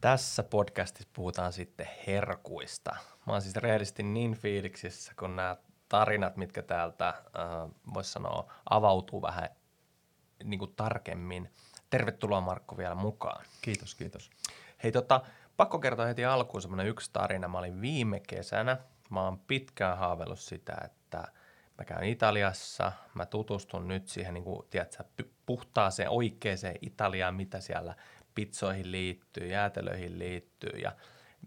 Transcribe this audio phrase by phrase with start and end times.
[0.00, 2.96] Tässä podcastissa puhutaan sitten herkuista.
[3.26, 5.56] Mä oon siis rehellisesti niin fiiliksissä, kun nämä
[5.88, 7.14] tarinat, mitkä täältä, äh,
[7.94, 9.48] voisi sanoa, avautuu vähän
[10.44, 11.50] niin kuin tarkemmin.
[11.90, 13.44] Tervetuloa Markku vielä mukaan.
[13.62, 14.30] Kiitos, kiitos.
[14.82, 15.20] Hei tota,
[15.56, 17.48] pakko kertoa heti alkuun semmoinen yksi tarina.
[17.48, 18.76] Mä olin viime kesänä,
[19.10, 21.28] mä oon pitkään haaveillut sitä, että
[21.78, 25.04] mä käyn Italiassa, mä tutustun nyt siihen niin kuin, tiedätkö,
[25.46, 27.94] puhtaaseen oikeaan Italiaan, mitä siellä
[28.40, 30.92] pizzoihin liittyy, jäätelöihin liittyy ja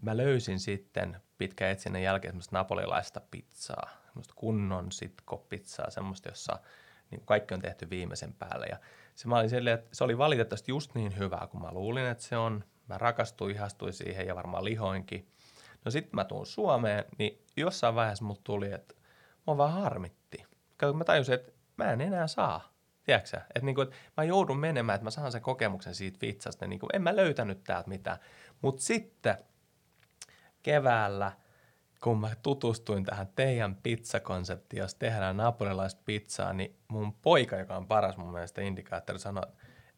[0.02, 6.58] mä löysin sitten pitkän etsinnän jälkeen semmoista napolilaista pizzaa, semmoista kunnon sitko-pizzaa, semmoista, jossa
[7.10, 8.76] niin kuin kaikki on tehty viimeisen päälle ja
[9.14, 12.36] se, mä olin että se oli valitettavasti just niin hyvää kuin mä luulin, että se
[12.36, 12.64] on.
[12.88, 15.28] Mä rakastuin, ihastuin siihen ja varmaan lihoinkin.
[15.84, 18.94] No sitten mä tuun Suomeen, niin jossain vaiheessa mut tuli, että
[19.46, 20.46] mä vaan harmitti.
[20.80, 22.73] Kun mä tajusin, että mä en enää saa.
[23.04, 26.66] Tiedätkö Että niinku, et mä joudun menemään, että mä saan sen kokemuksen siitä pizzasta.
[26.66, 28.18] Niinku, en mä löytänyt täältä mitään.
[28.62, 29.38] Mutta sitten
[30.62, 31.32] keväällä,
[32.02, 37.86] kun mä tutustuin tähän teidän pizzakonseptiin, jos tehdään napolilaista pizzaa, niin mun poika, joka on
[37.86, 39.46] paras mun mielestä indikaattori, sanoi,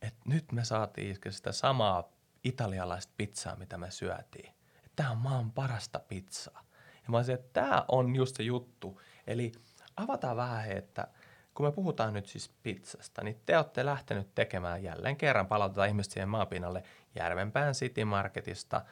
[0.03, 2.13] että nyt me saatiin sitä samaa
[2.45, 4.55] italialaista pizzaa, mitä me syötiin.
[4.97, 6.63] Tämä on maan parasta pizzaa.
[6.95, 9.01] Ja mä olisin, että tämä on just se juttu.
[9.27, 9.53] Eli
[9.97, 11.09] avataan vähän, että
[11.57, 16.13] kun me puhutaan nyt siis pizzasta, niin te olette lähtenyt tekemään jälleen kerran, palautetaan ihmiset
[16.13, 16.83] siihen maapinnalle
[17.15, 18.83] Järvenpään City Marketista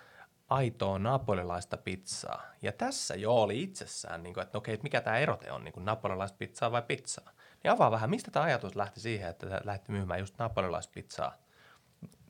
[0.49, 2.43] aitoa napolilaista pizzaa.
[2.63, 6.37] Ja tässä jo oli itsessään, niin kuin, että okei, mikä tämä erote on, niin napolilaista
[6.39, 7.31] pizzaa vai pizzaa.
[7.65, 11.35] Niin avaa vähän, mistä tämä ajatus lähti siihen, että lähti myymään just napolilaista pizzaa?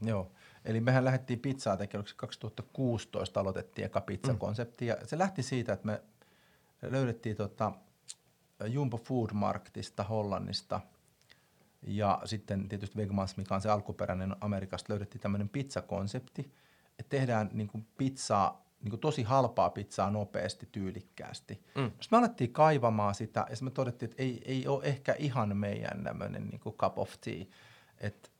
[0.02, 0.32] Joo,
[0.64, 4.88] eli mehän lähdettiin pizzaa tekemään, 2016 aloitettiin eka pizzakonsepti, mm.
[4.88, 6.02] ja se lähti siitä, että me
[6.82, 7.72] löydettiin tota,
[8.66, 10.80] Jumbo Food Marketista Hollannista
[11.86, 16.52] ja sitten tietysti Wegmans, mikä on se alkuperäinen Amerikasta, löydettiin tämmöinen pizzakonsepti,
[16.98, 21.64] että tehdään niin kuin pizzaa, niin kuin tosi halpaa pizzaa nopeasti, tyylikkäästi.
[21.74, 21.84] Mm.
[21.84, 26.04] Sitten me alettiin kaivamaan sitä ja me todettiin, että ei, ei ole ehkä ihan meidän
[26.04, 27.44] tämmöinen niin kuin cup of tea,
[28.00, 28.30] että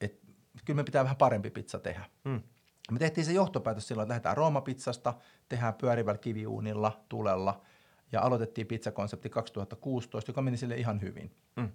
[0.00, 0.20] et,
[0.64, 2.04] kyllä me pitää vähän parempi pizza tehdä.
[2.24, 2.42] Mm.
[2.90, 5.14] Me tehtiin se johtopäätös silloin, että lähdetään Rooma-pizzasta,
[5.48, 7.60] tehdään pyörivällä kiviuunilla, tulella–
[8.12, 11.30] ja aloitettiin pizzakonsepti 2016, joka meni sille ihan hyvin.
[11.56, 11.68] Mm.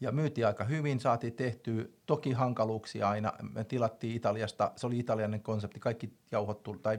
[0.00, 3.32] Ja myytiin aika hyvin, saatiin tehtyä toki hankaluuksia aina.
[3.52, 6.98] Me tilattiin Italiasta, se oli italianen konsepti, kaikki jauhot tuli, tai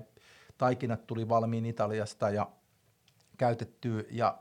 [0.57, 2.49] taikinat tuli valmiin Italiasta ja
[3.37, 4.07] käytetty.
[4.11, 4.37] Ja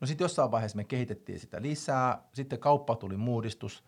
[0.00, 2.22] no sitten jossain vaiheessa me kehitettiin sitä lisää.
[2.32, 3.84] Sitten kauppa tuli muudistus.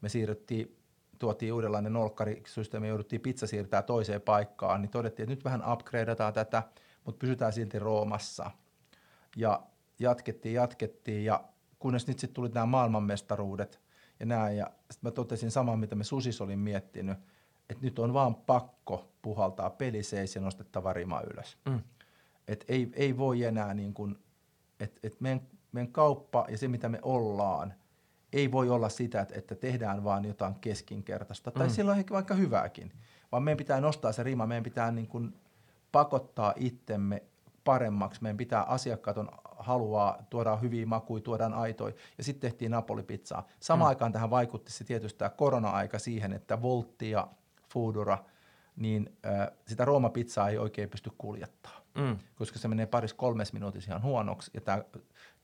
[0.00, 0.76] Me siirryttiin,
[1.18, 6.62] tuotiin uudenlainen nolkkarisysteemi, jouduttiin pizza siirtää toiseen paikkaan, niin todettiin, että nyt vähän upgradeataan tätä,
[7.04, 8.50] mutta pysytään silti Roomassa–
[9.36, 9.62] ja
[9.98, 11.44] jatkettiin, jatkettiin ja
[11.78, 13.80] kunnes nyt sitten tuli nämä maailmanmestaruudet
[14.20, 14.56] ja näin.
[14.56, 17.18] Ja sitten mä totesin saman, mitä me Susis olin miettinyt,
[17.70, 21.58] että nyt on vaan pakko puhaltaa peliseis ja nostettava rima ylös.
[21.68, 21.80] Mm.
[22.48, 24.18] Et ei, ei voi enää niin kuin,
[24.80, 25.40] että et meidän,
[25.72, 27.74] meidän kauppa ja se, mitä me ollaan,
[28.32, 31.50] ei voi olla sitä, että, että tehdään vaan jotain keskinkertaista.
[31.50, 31.72] Tai mm.
[31.72, 32.92] silloin ehkä vaikka hyvääkin.
[33.32, 35.34] Vaan meidän pitää nostaa se rima, meidän pitää niin kuin
[35.92, 37.22] pakottaa itsemme
[37.66, 38.22] paremmaksi.
[38.22, 39.28] Meidän pitää, asiakkaat on,
[39.58, 41.94] haluaa, tuoda hyviä makuja, tuodaan aitoja.
[42.18, 43.46] Ja sitten tehtiin Napoli-pizzaa.
[43.60, 43.88] Samaan mm.
[43.88, 47.28] aikaan tähän vaikutti se tietysti tämä korona-aika siihen, että Voltti ja
[47.72, 48.18] Foodora,
[48.76, 51.80] niin äh, sitä Rooma-pizzaa ei oikein pysty kuljettaa.
[51.94, 52.18] Mm.
[52.34, 54.50] Koska se menee paris kolmes minuutissa ihan huonoksi.
[54.54, 54.84] Ja tämä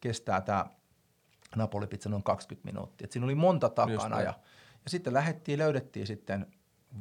[0.01, 0.67] kestää tämä
[1.57, 3.05] Napoli-pizza noin 20 minuuttia.
[3.05, 4.21] Et siinä oli monta takana.
[4.21, 4.35] Ja,
[4.85, 6.47] ja sitten lähdettiin, löydettiin sitten–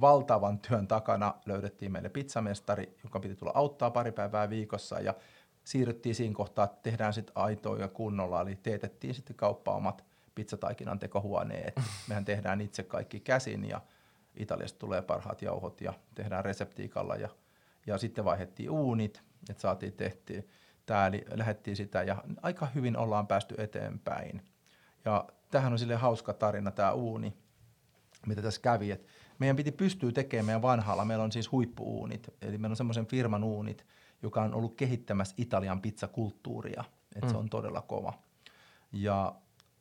[0.01, 5.13] valtavan työn takana löydettiin meille pizzamestari, joka piti tulla auttaa pari päivää viikossa ja
[5.63, 10.99] siirryttiin siinä kohtaa, että tehdään sitten aitoa ja kunnolla, eli teetettiin sitten kauppa omat pizzataikinan
[10.99, 11.79] tekohuoneet.
[12.09, 13.81] Mehän tehdään itse kaikki käsin ja
[14.35, 17.29] Italiasta tulee parhaat jauhot ja tehdään reseptiikalla ja,
[17.87, 20.49] ja sitten vaihdettiin uunit, että saatiin tehtiin
[20.85, 24.41] tämä, eli lähdettiin sitä ja aika hyvin ollaan päästy eteenpäin.
[25.05, 27.33] Ja tähän on sille hauska tarina tämä uuni,
[28.27, 29.07] mitä tässä kävi, että
[29.41, 33.43] meidän piti pystyä tekemään meidän vanhalla, meillä on siis huippuuunit, eli meillä on semmoisen firman
[33.43, 33.85] uunit,
[34.23, 36.83] joka on ollut kehittämässä Italian pizzakulttuuria,
[37.15, 37.31] että mm.
[37.31, 38.13] se on todella kova.
[38.91, 39.35] Ja,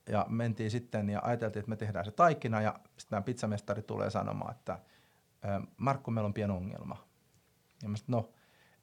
[0.09, 4.11] ja mentiin sitten ja ajateltiin, että me tehdään se taikina ja sitten tämä pizzamestari tulee
[4.11, 4.79] sanomaan, että
[5.77, 6.97] Markku, meillä on pieni ongelma.
[7.83, 8.31] Ja mä sitten, no,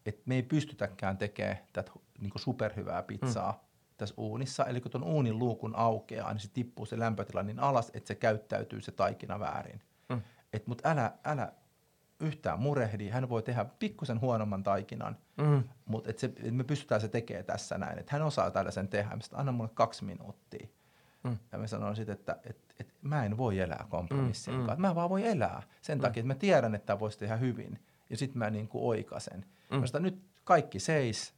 [0.05, 3.59] että me ei pystytäkään tekemään tätä niin superhyvää pizzaa mm.
[3.97, 4.65] tässä uunissa.
[4.65, 8.15] Eli kun tuon uunin luukun aukeaa, niin se tippuu se lämpötila niin alas, että se
[8.15, 9.81] käyttäytyy se taikina väärin
[10.53, 11.51] että mutta älä, älä
[12.19, 15.63] yhtään murehdi, hän voi tehdä pikkusen huonomman taikinan, mm.
[15.85, 19.09] mutta et se, et me pystytään se tekemään tässä näin, että hän osaa tällaisen tehdä,
[19.09, 20.67] mä anna mulle kaksi minuuttia.
[21.23, 21.37] Mm.
[21.51, 24.81] Ja mä sanoin sitten, että et, et mä en voi elää kompromissin mm, mm.
[24.81, 26.01] Mä vaan voi elää sen mm.
[26.01, 27.79] takia, että mä tiedän, että tämä voisi tehdä hyvin.
[28.09, 29.45] ja sitten mä niin kuin oikasen.
[29.71, 29.77] Mm.
[29.93, 31.33] Mä nyt kaikki seis,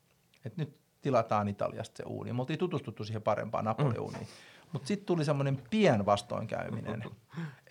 [0.46, 2.34] että nyt tilataan Italiasta se uuni.
[2.34, 4.22] Me oltiin tutustuttu siihen parempaan Napoli-uuniin.
[4.22, 4.28] Mm.
[4.72, 7.04] Mutta sitten tuli semmoinen pien vastoinkäyminen,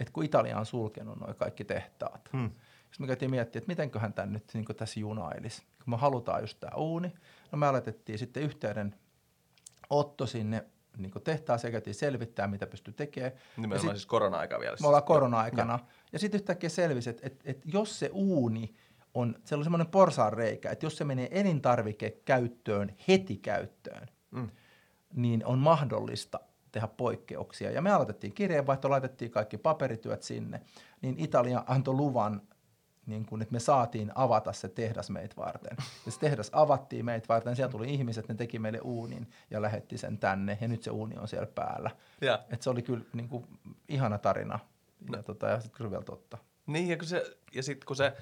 [0.01, 2.29] että kun Italia on sulkenut noin kaikki tehtaat.
[2.33, 2.51] Mm.
[2.51, 5.63] Sitten me käytiin miettimään, että mitenköhän tämä nyt niin tässä junailisi.
[5.85, 7.13] Kun me halutaan just tämä uuni,
[7.53, 8.95] no me aloitettiin sitten yhteyden
[9.91, 10.65] Otto sinne
[10.97, 13.33] niin tehtaaseen, käytiin selvittää, mitä pystyy tekemään.
[13.57, 14.77] Nimenomaan sit, siis korona-aika vielä.
[14.81, 15.73] Me ollaan korona-aikana.
[15.73, 15.79] Ja,
[16.13, 18.75] ja sitten yhtäkkiä selvisi, että, että, että jos se uuni
[19.15, 24.51] on, se on semmoinen porsaanreikä, että jos se menee elintarvikekäyttöön heti käyttöön, mm.
[25.15, 26.41] niin on mahdollista
[26.73, 27.71] tehdä poikkeuksia.
[27.71, 30.61] Ja me aloitettiin kirjeenvaihto, laitettiin kaikki paperityöt sinne,
[31.03, 32.43] niin Italia antoi luvan
[33.09, 35.77] niin kuin, että me saatiin avata se tehdas meitä varten.
[36.07, 39.99] Ja se tehdas avattiin meitä varten, siellä tuli ihmiset, ne teki meille uunin ja lähetti
[39.99, 41.91] sen tänne, ja nyt se uuni on siellä päällä.
[42.21, 42.45] Ja.
[42.51, 43.47] Et se oli kyllä niin kuin,
[43.89, 44.59] ihana tarina,
[45.11, 45.23] ja, no.
[45.23, 46.39] tota, ja sitten kyllä vielä totta.
[46.67, 48.13] Niin, ja, kun se, ja sitten kun, se,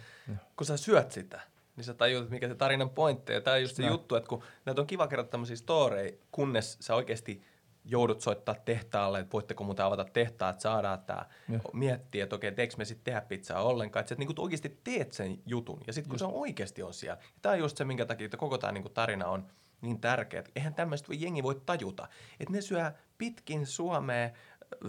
[0.56, 1.40] kun sä syöt sitä,
[1.76, 3.32] niin sä tajuut, mikä se tarinan pointti.
[3.32, 3.88] Ja tämä on just se no.
[3.88, 7.42] juttu, että kun näitä on kiva kertoa tämmöisiä storeja, kunnes sä oikeasti–
[7.86, 11.26] joudut soittaa tehtaalle, että voitteko muuten avata tehtaa, että saadaan tämä
[11.72, 15.38] miettiä, että okei, teekö me sitten tehdä pizzaa ollenkaan, että sä niin oikeasti teet sen
[15.46, 16.18] jutun ja sitten kun just.
[16.18, 17.20] se on oikeasti on siellä.
[17.20, 19.46] Ja tämä on just se, minkä takia että koko tämä niin tarina on
[19.80, 22.08] niin tärkeä, että eihän tämmöistä jengi voi tajuta,
[22.40, 24.30] että ne syö pitkin Suomea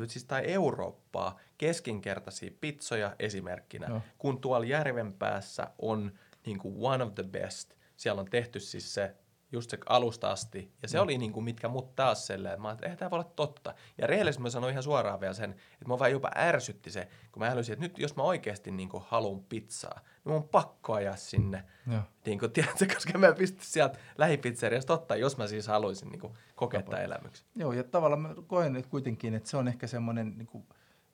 [0.07, 4.01] siis tai Eurooppaa keskinkertaisia pizzoja esimerkkinä, no.
[4.17, 6.11] kun tuolla järven päässä on
[6.45, 7.73] niin kuin one of the best.
[7.97, 9.15] Siellä on tehty siis se
[9.51, 10.71] just se alusta asti.
[10.81, 11.03] Ja se mm.
[11.03, 13.73] oli niin kuin, mitkä mut taas selleen, että mä että eihän tämä voi olla totta.
[13.97, 17.39] Ja rehellisesti mä sanoin ihan suoraan vielä sen, että mä vaan jopa ärsytti se, kun
[17.39, 20.93] mä älysin, että nyt jos mä oikeasti niin kuin haluan pizzaa, niin mun on pakko
[20.93, 21.63] ajaa sinne.
[21.91, 22.03] Ja.
[22.25, 26.19] Niin kuin, tiedätkö, koska mä en pysty sieltä lähipizzeriasta ottaa, jos mä siis haluaisin niin
[26.19, 27.47] kuin, kokea tämän elämyksen.
[27.55, 30.67] Joo, ja tavallaan mä koen nyt kuitenkin, että se on ehkä semmoinen niin kuin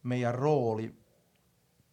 [0.04, 0.96] meidän rooli,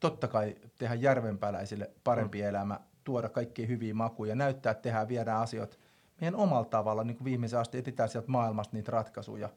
[0.00, 2.48] totta kai tehdä järvenpääläisille parempi mm.
[2.48, 5.76] elämä, tuoda kaikkia hyviä makuja, näyttää, että tehdään, viedään asioita
[6.20, 9.49] meidän omalla tavalla niin viimeisen asti etsitään sieltä maailmasta niitä ratkaisuja.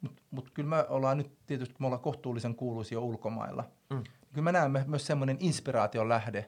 [0.00, 3.64] Mutta mut kyllä me ollaan nyt tietysti, me ollaan kohtuullisen kuuluisia ulkomailla.
[3.90, 4.02] Mm.
[4.32, 6.38] Kyllä me näemme myös semmoinen inspiraation lähde,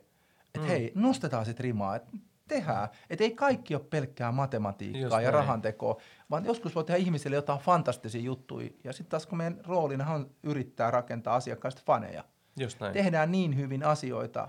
[0.47, 0.67] että mm.
[0.67, 2.11] hei, nostetaan sitten rimaa, että
[2.49, 2.89] tehdään.
[3.11, 5.35] Että ei kaikki ole pelkkää matematiikkaa Just ja näin.
[5.35, 6.01] rahantekoa,
[6.31, 8.71] vaan joskus voi tehdä ihmisille jotain fantastisia juttuja.
[8.85, 12.25] Ja sitten taas kun meidän roolina on yrittää rakentaa asiakkaista faneja.
[12.57, 12.93] Just näin.
[12.93, 14.49] Tehdään niin hyvin asioita,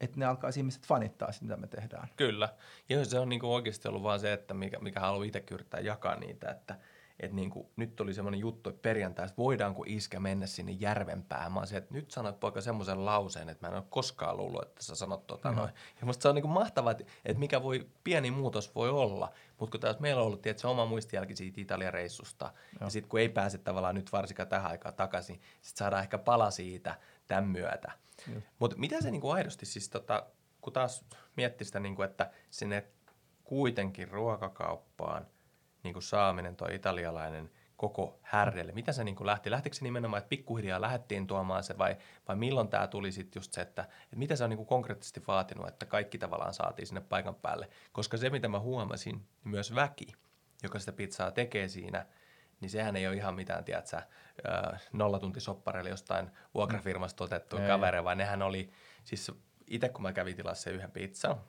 [0.00, 2.08] että ne alkaisi ihmiset fanittaa sitä, mitä me tehdään.
[2.16, 2.48] Kyllä.
[2.88, 6.16] Ja se on niinku oikeasti ollut vaan se, että mikä, mikä haluaa itse yrittää jakaa
[6.16, 6.78] niitä, että
[7.20, 11.52] et niinku, nyt tuli semmoinen juttu, että perjantaista voidaanko iskä mennä sinne järvenpäähän.
[11.52, 14.82] Mä se, että nyt sanoit poika semmoisen lauseen, että mä en ole koskaan luullut, että
[14.82, 15.60] sä sanot tota mm-hmm.
[15.60, 15.74] noin.
[16.00, 19.32] Ja musta se on niinku mahtavaa, että, että mikä voi, pieni muutos voi olla.
[19.58, 22.86] Mutta kun taas meillä on ollut tietysti, se oma muistijälki siitä Italian reissusta, Joo.
[22.86, 26.50] ja sitten kun ei pääse tavallaan nyt varsinkaan tähän aikaan takaisin, sitten saadaan ehkä pala
[26.50, 26.94] siitä
[27.28, 27.92] tämän myötä.
[28.58, 30.26] Mutta mitä se niinku aidosti siis, tota,
[30.60, 31.04] kun taas
[31.36, 32.84] miettii sitä, niinku, että sinne
[33.44, 35.26] kuitenkin ruokakauppaan
[35.82, 39.50] niinku saaminen tuo italialainen koko härrelle, mitä se niinku lähti?
[39.50, 41.96] Lähtikö se nimenomaan, että pikkuhiljaa lähdettiin tuomaan se vai,
[42.28, 45.68] vai milloin tämä tuli sitten just se, että, että mitä se on niinku konkreettisesti vaatinut,
[45.68, 47.68] että kaikki tavallaan saatiin sinne paikan päälle?
[47.92, 50.12] Koska se, mitä mä huomasin, niin myös väki,
[50.62, 52.06] joka sitä pizzaa tekee siinä–
[52.60, 54.02] niin sehän ei ole ihan mitään, tiedätkö,
[54.92, 58.70] nollatuntisoppareille jostain vuokrafirmasta otettu kaveri, vaan nehän oli,
[59.04, 59.32] siis
[59.66, 61.40] itse kun mä kävin tilassa yhden pizzan,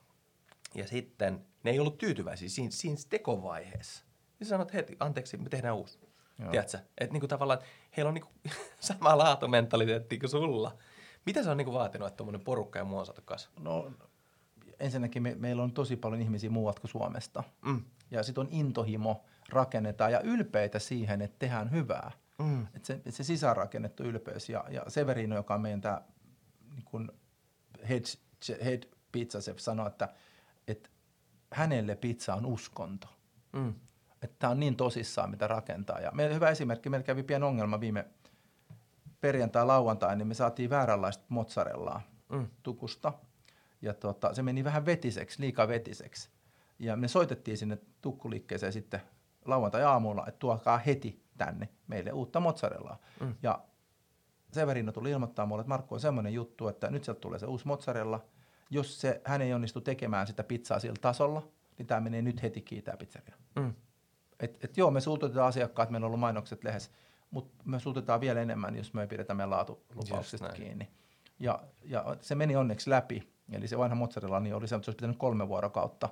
[0.75, 4.03] ja sitten ne ei ollut tyytyväisiä siinä, siinä tekovaiheessa.
[4.39, 5.99] Niin sanoit heti, anteeksi, me tehdään uusi.
[6.39, 6.51] Joo.
[6.51, 6.77] Tiedätkö?
[6.97, 7.59] Että niinku tavallaan,
[7.97, 8.31] heillä on niinku
[8.79, 10.77] sama laatumentaliteetti kuin sulla.
[11.25, 13.21] Mitä se on niinku vaatinut, että tuommoinen porukka ja muu on saatu
[13.59, 13.91] No
[14.79, 17.43] ensinnäkin me, meillä on tosi paljon ihmisiä muualta kuin Suomesta.
[17.65, 17.83] Mm.
[18.11, 22.11] Ja sitten on intohimo, rakennetaan ja ylpeitä siihen, että tehdään hyvää.
[22.39, 22.67] Mm.
[22.73, 26.01] Et se, et se sisäänrakennettu ylpeys ja, ja Severino, joka on meidän tämä
[26.75, 27.11] niin
[27.89, 28.05] head,
[28.65, 30.09] head pizza chef, sanoi, että,
[30.67, 30.89] että
[31.53, 33.07] hänelle pizza on uskonto.
[33.53, 33.73] Mm.
[34.21, 35.99] Että tämä on niin tosissaan, mitä rakentaa.
[35.99, 38.05] Ja meillä hyvä esimerkki, meillä kävi pieni ongelma viime
[39.21, 42.47] perjantai-lauantai, niin me saatiin vääränlaista mozzarellaa mm.
[42.63, 43.13] tukusta.
[43.81, 46.29] Ja tota, se meni vähän vetiseksi, liikaa vetiseksi.
[46.79, 49.01] Ja me soitettiin sinne tukkuliikkeeseen sitten
[49.49, 52.97] lauantai-aamulla, että tuokaa heti tänne meille uutta mozzarellaa.
[53.19, 53.35] Mm.
[53.43, 53.59] Ja
[54.51, 57.67] Severino tuli ilmoittaa mulle, että Markku on semmoinen juttu, että nyt sieltä tulee se uusi
[57.67, 58.25] mozzarella.
[58.69, 62.61] Jos se, hän ei onnistu tekemään sitä pizzaa sillä tasolla, niin tämä menee nyt heti
[62.61, 63.35] kiitää pizzeria.
[63.55, 63.73] Mm.
[64.39, 66.91] Et, et joo, me suututetaan asiakkaat, meillä on ollut mainokset lehes,
[67.31, 70.89] mutta me suututetaan vielä enemmän, jos me ei pidetä meidän laatulupauksista kiinni.
[71.39, 73.29] Ja, ja se meni onneksi läpi.
[73.51, 76.09] Eli se vanha mozzarella niin oli se, että se olisi pitänyt kolme vuorokautta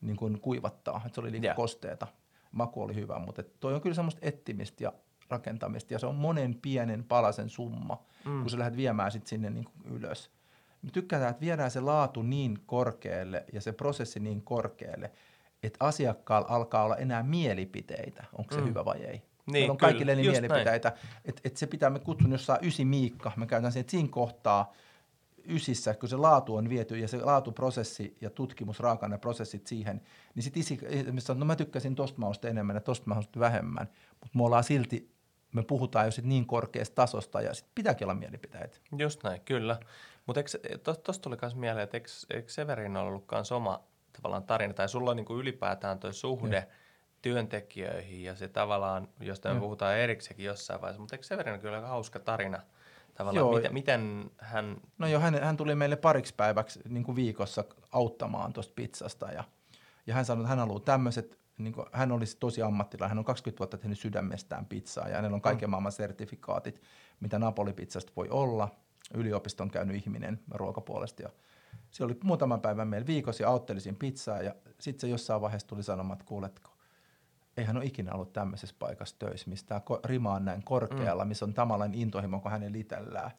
[0.00, 1.56] niin kuin kuivattaa, että se oli liian yeah.
[1.56, 2.06] kosteeta
[2.52, 4.92] maku oli hyvä, mutta toi on kyllä semmoista ettimistä ja
[5.28, 8.40] rakentamista ja se on monen pienen palasen summa, mm.
[8.40, 10.30] kun sä lähdet viemään sit sinne niin kuin ylös.
[10.82, 15.10] Me tykätään, että viedään se laatu niin korkealle ja se prosessi niin korkealle,
[15.62, 18.66] että asiakkaalla alkaa olla enää mielipiteitä, onko se mm.
[18.66, 19.12] hyvä vai ei.
[19.12, 20.92] Niin, Meillä on kyllä, kaikille mielipiteitä,
[21.24, 24.72] että et se pitää, me kutsun jossain ysi Miikka, me sen, että siinä kohtaa
[25.48, 30.02] ysissä, kun se laatu on viety ja se laatuprosessi ja tutkimus, raaka prosessit siihen,
[30.34, 30.80] niin sitten isi,
[31.18, 33.88] sanoo, no mä tykkäsin tosta mausta enemmän ja tosta mausta vähemmän,
[34.20, 35.12] mutta me ollaan silti,
[35.52, 38.78] me puhutaan jo sit niin korkeasta tasosta ja sitten pitääkin olla mielipiteitä.
[38.98, 39.80] Just näin, kyllä.
[40.26, 40.40] Mutta
[41.04, 45.10] tuosta tuli myös mieleen, että eikö, eikö Severin ollut myös oma tavallaan tarina, tai sulla
[45.10, 46.62] on niin kuin ylipäätään tuo suhde ja.
[47.22, 51.88] työntekijöihin ja se tavallaan, josta me puhutaan erikseenkin jossain vaiheessa, mutta eikö Severin kyllä aika
[51.88, 52.62] hauska tarina–
[53.14, 53.54] Tavallaan Joo.
[53.54, 54.76] Miten, miten hän...
[54.98, 59.44] No joo, hän, hän tuli meille pariksi päiväksi niin kuin viikossa auttamaan tuosta pizzasta ja,
[60.06, 63.24] ja hän sanoi, että hän haluaa tämmöiset, niin kuin, hän olisi tosi ammattilainen, hän on
[63.24, 65.70] 20 vuotta tehnyt sydämestään pizzaa ja hänellä on kaiken mm.
[65.70, 66.82] maailman sertifikaatit,
[67.20, 68.68] mitä Napoli-pizzasta voi olla.
[69.14, 71.28] Yliopiston käynyt ihminen ruokapuolesta ja
[71.90, 75.82] se oli muutaman päivän meillä viikossa ja auttelisin pizzaa ja sitten se jossain vaiheessa tuli
[75.82, 76.71] sanomaan, että kuuletko,
[77.56, 81.28] eihän ole ikinä ollut tämmöisessä paikassa töissä, missä tämä rima on näin korkealla, mm.
[81.28, 83.30] missä on tamallaan intohimo kuin hänen litellään.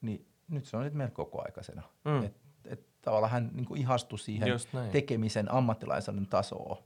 [0.00, 1.82] Niin nyt se on nyt meillä koko aikaisena.
[2.04, 2.24] Mm.
[2.24, 4.48] Et, et tavallaan hän niin ihastui siihen
[4.92, 6.76] tekemisen ammattilaisen tasoon.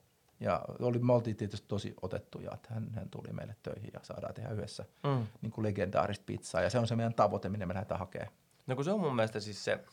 [0.41, 4.35] Ja oli, me oltiin tietysti tosi otettuja, että hän, hän tuli meille töihin ja saadaan
[4.35, 5.26] tehdä yhdessä mm.
[5.43, 6.62] niin kuin legendaarista pizzaa.
[6.62, 8.33] Ja se on se meidän tavoite, minne me lähdetään hakemaan.
[8.67, 9.85] No kun se on mun mielestä siis se,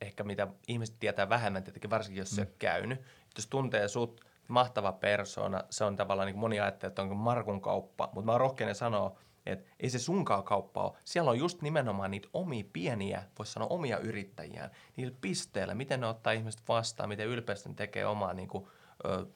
[0.00, 2.34] ehkä mitä ihmiset tietää vähemmän, tietenkin varsinkin jos mm.
[2.34, 3.00] se on käynyt.
[3.36, 5.64] Jos tuntee sut mahtava persona.
[5.70, 9.70] Se on tavallaan, niin moni ajattelee, että onko Markun kauppa, mutta mä rohkeinen sanoa, että
[9.80, 10.92] ei se sunkaan kauppa ole.
[11.04, 16.06] Siellä on just nimenomaan niitä omia pieniä, voisi sanoa omia yrittäjiä, niillä pisteillä, miten ne
[16.06, 18.66] ottaa ihmiset vastaan, miten ylpeästi ne tekee omaa, niin kuin,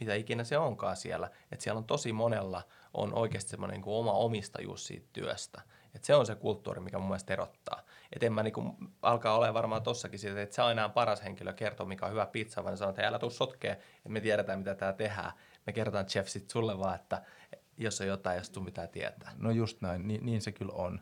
[0.00, 1.30] mitä ikinä se onkaan siellä.
[1.52, 2.62] Että siellä on tosi monella
[2.94, 5.62] on oikeasti semmoinen niin oma omistajuus siitä työstä.
[5.94, 7.83] Et se on se kulttuuri, mikä mun mielestä erottaa.
[8.14, 11.52] Et en mä niinku, alkaa olemaan varmaan tossakin siitä, että se on enää paras henkilö
[11.52, 14.75] kertoa, mikä on hyvä pizza, vaan sanoo, että älä tuu sotkee, että me tiedetään, mitä
[14.75, 15.33] tää tehdään.
[15.66, 17.23] Me kerrotaan chef sit sulle vaan, että
[17.76, 19.33] jos on jotain, jos tuu mitään tietää.
[19.38, 21.00] No just näin, niin, niin se kyllä on.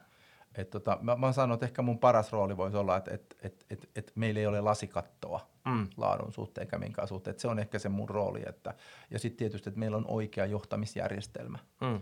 [0.55, 3.67] Et tota, mä, mä sanon, että ehkä mun paras rooli voisi olla, että et, et,
[3.71, 5.89] et, et meillä ei ole lasikattoa mm.
[5.97, 7.33] laadun suhteen eikä minkään suhteen.
[7.33, 8.43] Et se on ehkä se mun rooli.
[8.47, 8.75] Että,
[9.11, 11.59] ja sitten tietysti, että meillä on oikea johtamisjärjestelmä.
[11.81, 12.01] Mm.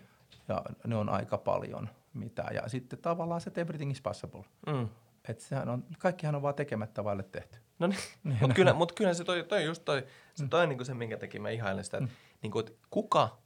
[0.49, 2.45] Ja ne on aika paljon mitä.
[2.55, 4.45] Ja sitten tavallaan se everything is possible.
[4.67, 4.89] Mm.
[5.29, 7.59] Että sehän on, kaikkihan on vaan tekemättä vaille tehty.
[7.79, 10.69] No niin, niin mutta kyllä, mut kyllä se toi, toi just toi, se, toi mm.
[10.69, 12.17] niin se, minkä teki mä ihailen sitä, että, mm.
[12.43, 13.39] niin kuin, että kuka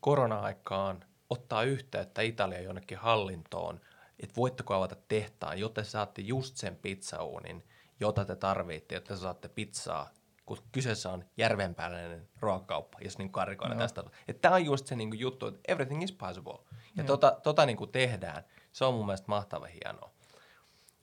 [0.00, 3.80] korona-aikaan ottaa yhteyttä Italia jonnekin hallintoon,
[4.20, 7.64] että voitteko avata tehtaan, jotta saatte just sen pizzauunin,
[8.00, 10.10] jota te tarvitte, jotta saatte pizzaa
[10.46, 13.84] kun kyseessä on järvenpäällinen ruokakauppa, jos niin karikoidaan no.
[13.84, 14.04] tästä.
[14.40, 16.58] Tämä on just se niin kuin juttu, että everything is possible.
[16.96, 17.06] Ja no.
[17.06, 18.44] tota, tota niin kuin tehdään.
[18.72, 20.10] Se on mun mielestä mahtava hienoa.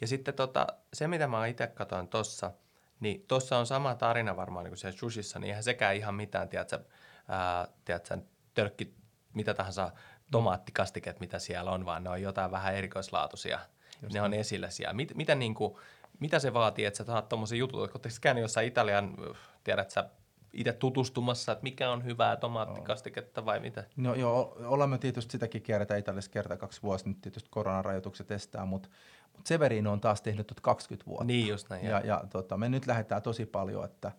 [0.02, 2.52] Ja sitten tota, se, mitä mä itse katsoin tuossa,
[3.00, 6.50] niin tuossa on sama tarina varmaan niin kuin siellä Shushissa, niin eihän sekään ihan mitään,
[6.50, 6.80] tiedätkö,
[7.28, 8.18] ää, tiedätkö
[8.54, 8.96] tölkki,
[9.34, 9.92] mitä tahansa
[10.32, 13.60] tomaattikastiket, mitä siellä on, vaan ne on jotain vähän erikoislaatuisia.
[14.02, 14.26] Just ne niin.
[14.26, 14.94] on esillä siellä.
[14.94, 15.76] Mit, mitä niin kuin,
[16.20, 19.18] mitä se vaatii, että sä saat tuommoisen jutun, Oletteko käynyt jossain Italian,
[19.64, 20.10] tiedät sä
[20.54, 23.84] itse tutustumassa, että mikä on hyvää tomaattikastiketta vai mitä?
[23.96, 28.90] No joo, olemme tietysti sitäkin kierretään Italiassa kerta kaksi vuosi, nyt tietysti koronarajoitukset estää, mutta,
[29.34, 31.24] mutta Severino on taas tehnyt 20 vuotta.
[31.24, 31.86] Niin just näin.
[31.86, 34.12] Ja, ja tota, me nyt lähdetään tosi paljon, että,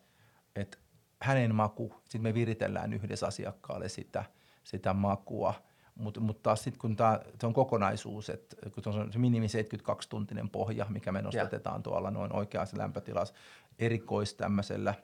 [0.56, 0.78] että
[1.20, 4.24] hänen maku, sitten me viritellään yhdessä asiakkaalle sitä,
[4.64, 5.54] sitä makua–
[5.94, 9.46] mutta mut taas sitten kun tää, se on kokonaisuus, että kun se on se minimi
[9.46, 11.82] 72-tuntinen pohja, mikä me nostetetaan yeah.
[11.82, 13.34] tuolla noin oikeassa lämpötilassa,
[13.78, 14.94] erikois tämmöisellä,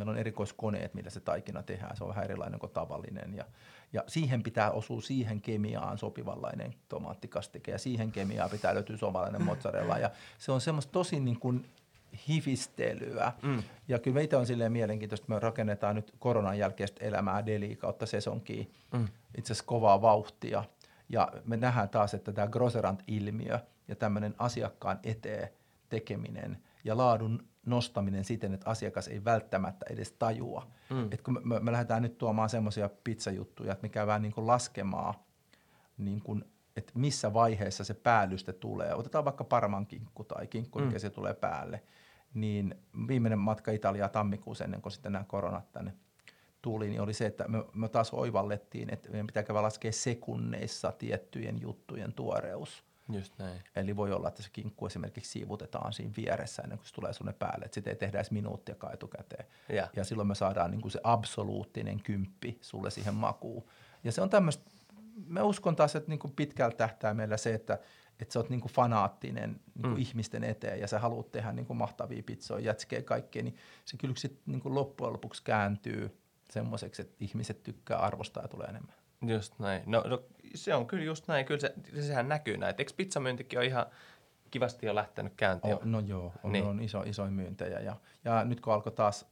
[0.00, 3.44] meillä on erikoiskoneet, millä se taikina tehdään, se on vähän erilainen kuin tavallinen ja,
[3.92, 9.98] ja siihen pitää osua siihen kemiaan sopivanlainen tomaattikastike ja siihen kemiaan pitää löytyä suomalainen mozzarella
[9.98, 11.66] ja se on semmoista tosi niin kuin
[12.28, 13.32] hifistelyä.
[13.42, 13.62] Mm.
[13.88, 18.06] Ja kyllä meitä on silleen mielenkiintoista, että me rakennetaan nyt koronan jälkeistä elämää Deli kautta
[18.06, 19.08] sesonkiin mm.
[19.38, 20.64] itse asiassa kovaa vauhtia.
[21.08, 25.48] Ja me nähdään taas, että tämä Grosserant-ilmiö ja tämmöinen asiakkaan eteen
[25.88, 30.66] tekeminen ja laadun nostaminen siten, että asiakas ei välttämättä edes tajua.
[30.90, 31.08] Mm.
[31.12, 35.14] Et kun me, me, lähdetään nyt tuomaan semmoisia pizzajuttuja, että me käydään niin kuin laskemaan,
[35.98, 36.44] niin kuin,
[36.76, 38.94] että missä vaiheessa se päällyste tulee.
[38.94, 40.84] Otetaan vaikka parman kinkku tai kinkku, mm.
[40.84, 41.82] mikä se tulee päälle–
[42.34, 42.74] niin
[43.08, 45.94] viimeinen matka Italiaa tammikuussa ennen kuin sitten nämä koronat tänne
[46.62, 50.92] tuli, niin oli se, että me, me taas oivallettiin, että meidän pitää käydä laskea sekunneissa
[50.92, 52.84] tiettyjen juttujen tuoreus.
[53.14, 53.62] Just näin.
[53.76, 57.32] Eli voi olla, että se kinkku esimerkiksi siivutetaan siinä vieressä ennen kuin se tulee sunne
[57.32, 59.46] päälle, että sitä ei tehdä edes minuuttiakaan etukäteen.
[59.68, 63.64] Ja, ja silloin me saadaan niin kuin se absoluuttinen kymppi sulle siihen makuun.
[64.04, 64.70] Ja se on tämmöistä
[65.26, 67.78] mä uskon taas, että niin kuin pitkällä tähtäimellä se, että,
[68.20, 70.00] että sä oot niin kuin fanaattinen niin kuin mm.
[70.00, 74.14] ihmisten eteen ja sä haluat tehdä niin kuin mahtavia pizzoja, jätskeä kaikkea, niin se kyllä
[74.16, 76.18] sitten niin kuin loppujen lopuksi kääntyy
[76.50, 78.94] semmoiseksi, että ihmiset tykkää arvostaa ja tulee enemmän.
[79.26, 79.82] Just näin.
[79.86, 80.22] No, no
[80.54, 81.46] se on kyllä just näin.
[81.46, 81.74] Kyllä se,
[82.06, 82.74] sehän näkyy näin.
[82.78, 83.86] Eikö pizzamyyntikin ole ihan
[84.50, 85.74] kivasti jo lähtenyt käyntiin?
[85.74, 86.64] Oh, no joo, on, niin.
[86.64, 87.80] on iso, isoja myyntejä.
[87.80, 89.26] Ja, ja nyt kun alkoi taas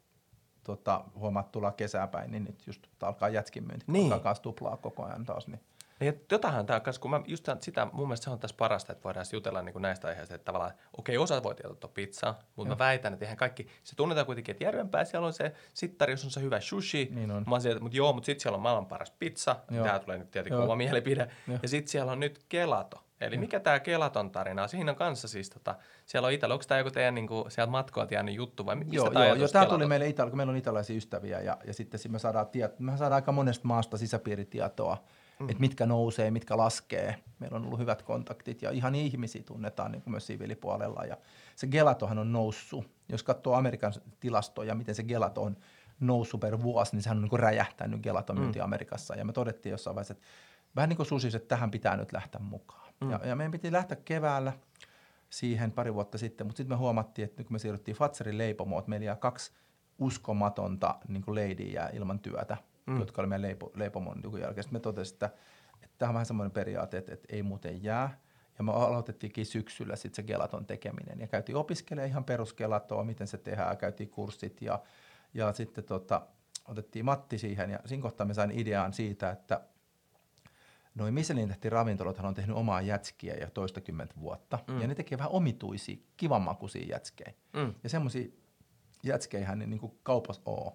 [0.65, 4.13] tota, huomaat tulla kesäpäin, niin nyt just alkaa jätskin myynti, niin.
[4.13, 5.49] alkaa tuplaa koko ajan taas.
[5.49, 5.61] Niin.
[6.01, 9.27] Ja jotahan tämä, kun mä just sitä, mun mielestä se on tässä parasta, että voidaan
[9.33, 12.77] jutella niin kuin näistä aiheista, että tavallaan, okei, okay, osa voi tietää pizzaa, mutta Joo.
[12.77, 16.25] mä väitän, että ihan kaikki, se tunnetaan kuitenkin, että järvenpää siellä on se sittari, jos
[16.25, 17.45] on se hyvä sushi, niin on.
[17.47, 20.61] Mä sieltä, mutta joo, mutta sitten siellä on maailman paras pizza, tämä tulee nyt tietenkin
[20.61, 21.59] oma mielipide, Joo.
[21.63, 23.03] ja sitten siellä on nyt gelato.
[23.21, 23.41] Eli mm.
[23.41, 25.75] mikä tämä Kelaton tarina Siinä on kanssa siis, tota,
[26.07, 29.11] siellä on Italia, onko tämä joku teidän niinku, sieltä matkoilta jäänyt juttu vai mistä joo,
[29.11, 32.01] tämä joo, joo, tämä tuli meille Italia, kun meillä on italaisia ystäviä ja, ja sitten
[32.09, 35.05] me saadaan, tiet, me saadaan aika monesta maasta sisäpiiritietoa,
[35.41, 35.49] mm.
[35.49, 37.23] että mitkä nousee, mitkä laskee.
[37.39, 41.17] Meillä on ollut hyvät kontaktit ja ihan ihmisiä tunnetaan niin kuin myös siviilipuolella ja
[41.57, 42.91] se gelatohan on noussut.
[43.09, 45.57] Jos katsoo Amerikan tilastoja, miten se gelato on
[46.01, 48.65] noussut per vuosi, niin sehän on niin kuin räjähtänyt gelaton myynti mm.
[48.65, 50.27] Amerikassa ja me todettiin jossain vaiheessa, että
[50.77, 52.95] vähän niin kuin susis, että tähän pitää nyt lähteä mukaan.
[53.01, 53.11] Mm.
[53.11, 54.53] Ja, ja meidän piti lähteä keväällä
[55.31, 58.91] siihen pari vuotta sitten, mutta sitten me huomattiin, että kun me siirryttiin Fatserin leipomoon, että
[58.91, 59.53] meillä jää kaksi
[59.99, 62.57] uskomatonta niin leidiä ilman työtä,
[62.89, 62.99] mm.
[62.99, 64.63] jotka oli meidän leipo, leipomon jälkeen.
[64.63, 65.31] Sitten me totesimme, että,
[65.83, 68.21] että tämä on vähän semmoinen periaate, että, että ei muuten jää.
[68.59, 73.39] Ja me aloitettiinkin syksyllä sitten se gelaton tekeminen ja käytiin opiskelemaan ihan perusgelatoa, miten se
[73.39, 74.83] tehdään, käytiin kurssit ja,
[75.35, 76.27] ja sitten tota,
[76.69, 79.61] otettiin Matti siihen ja siinä kohtaa me sain idean siitä, että
[80.99, 84.59] Noin Michelin tähti ravintolathan on tehnyt omaa jätskiä jo toistakymmentä vuotta.
[84.67, 84.81] Mm.
[84.81, 87.33] Ja ne tekee vähän omituisia, kivanmakuisia jätskejä.
[87.53, 87.75] Mm.
[87.83, 88.29] Ja semmoisia
[89.03, 90.73] jätskeihän niin, niin kuin kaupassa on.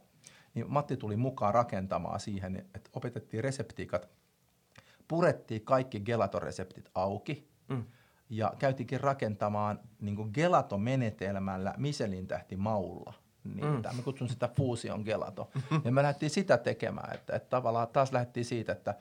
[0.54, 4.10] Niin Matti tuli mukaan rakentamaan siihen, että opetettiin reseptiikat,
[5.08, 7.84] purettiin kaikki gelatoreseptit auki mm.
[8.30, 13.14] ja käytiinkin rakentamaan niin kuin gelato-menetelmällä Michelin tähti maulla.
[13.44, 13.96] Niin, mm.
[13.96, 15.52] Mä kutsun sitä fuusion gelato.
[15.86, 18.96] ja me lähdettiin sitä tekemään, että, että tavallaan taas lähdettiin siitä, että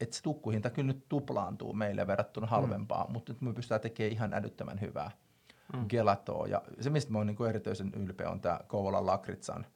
[0.00, 3.12] että se tukkuhinta kyllä nyt tuplaantuu meille verrattuna halvempaa, mm.
[3.12, 5.10] mutta nyt me pystytään tekemään ihan älyttömän hyvää
[5.72, 5.86] mm.
[5.88, 6.46] gelatoa.
[6.46, 9.66] Ja se, mistä mä oon niin erityisen ylpeä, on tämä Kouvolan lakritsan,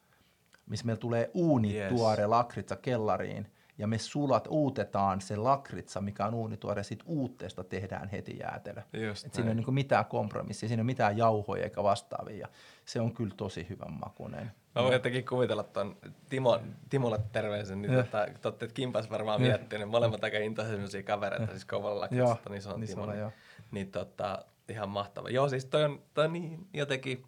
[0.65, 2.29] missä meillä tulee uunituore yes.
[2.29, 3.47] lakritsa kellariin,
[3.77, 8.81] ja me sulat, uutetaan se lakritsa, mikä on uunituore, sit uutteesta tehdään heti jäätelö.
[9.25, 12.37] Et siinä ei ole niin mitään kompromissia, siinä ei ole mitään jauhoja eikä vastaavia.
[12.37, 12.47] Ja
[12.85, 14.51] se on kyllä tosi hyvän makuinen.
[14.75, 15.97] Mä voin jotenkin kuvitella tuon
[16.29, 21.51] Timo, Timolle terveisen, niin tota, totte, että Kimpas varmaan miettii, niin molemmat aika intoisia kavereita,
[21.51, 23.05] siis kovalla lakritsasta, niin se on niin Timo.
[23.05, 23.31] Niin,
[23.71, 25.29] niin tota, ihan mahtava.
[25.29, 27.23] Joo, siis toi on, toi on niin jotenkin,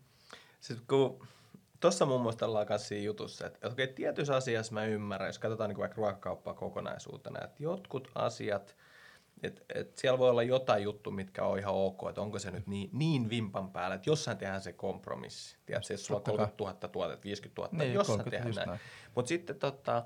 [0.60, 1.28] siis kun
[1.84, 5.70] Tuossa muun muassa ollaan kanssa siinä jutussa, että okei, tietyissä asiassa mä ymmärrän, jos katsotaan
[5.70, 8.76] niin vaikka ruokakauppaa kokonaisuutena, että jotkut asiat,
[9.44, 12.68] että et siellä voi olla jotain juttu, mitkä on ihan ok, että onko se nyt
[12.68, 15.58] niin, niin vimpan päällä, että jossain tehdään se kompromissi.
[15.66, 18.68] Tiedätkö, jos sulla on 30 000 tuotetta, 50 000, niin, jossain tehdään näin.
[18.68, 18.80] näin.
[19.16, 20.06] Mutta sitten tota,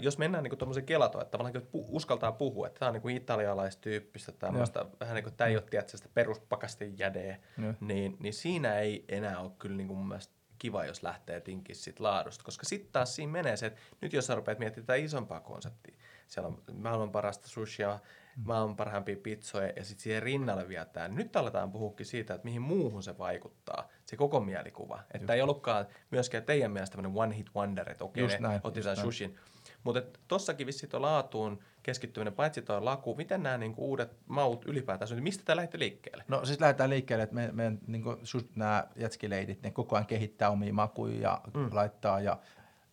[0.00, 4.32] jos mennään niin tuommoisen kelatoon, että tavallaan että uskaltaa puhua, että tämä on niin italialaistyyppistä,
[4.32, 7.38] tämmöistä, vähän niin kuin tämä ei ole tietysti sitä peruspakastejädeä,
[7.80, 11.76] niin, niin siinä ei enää ole kyllä niin kuin mun mielestä kiva, jos lähtee tinkin
[11.76, 14.94] sit laadusta, koska sitten taas siinä menee se, että nyt jos sä rupeat miettimään tätä
[14.94, 17.98] isompaa konseptia, siellä on maailman parasta sushia,
[18.36, 18.42] mm.
[18.46, 21.08] maailman parhaimpia pizzoja ja sitten siihen rinnalle vielä tämä.
[21.08, 25.02] Nyt aletaan puhukin siitä, että mihin muuhun se vaikuttaa, se koko mielikuva.
[25.14, 29.38] Että ei ollutkaan myöskään teidän mielestä tämmöinen one hit wonder, että okei, okay, sen sushin.
[29.84, 35.10] Mutta tossakin vissi tuo laatuun keskittyminen, paitsi tuo laku, miten nämä niinku uudet maut ylipäätään,
[35.10, 36.24] niin mistä tämä lähtee liikkeelle?
[36.28, 38.16] No siis lähdetään liikkeelle, että me, me niinku,
[38.54, 41.68] nämä jätskileidit, ne koko ajan kehittää omia makuja ja mm.
[41.72, 42.38] laittaa ja,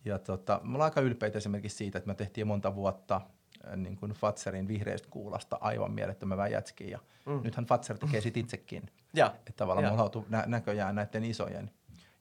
[0.04, 3.20] ja tota, me ollaan aika ylpeitä esimerkiksi siitä, että me tehtiin monta vuotta
[3.68, 6.88] äh, niin kuin Fatserin vihreästä kuulasta aivan mielettömän jätskiä.
[6.88, 7.40] Ja mm.
[7.42, 8.90] Nythän Fatser tekee sit itsekin.
[9.14, 9.34] ja.
[9.38, 9.90] Että tavallaan ja.
[9.90, 11.70] me ollaan nä- näköjään näiden isojen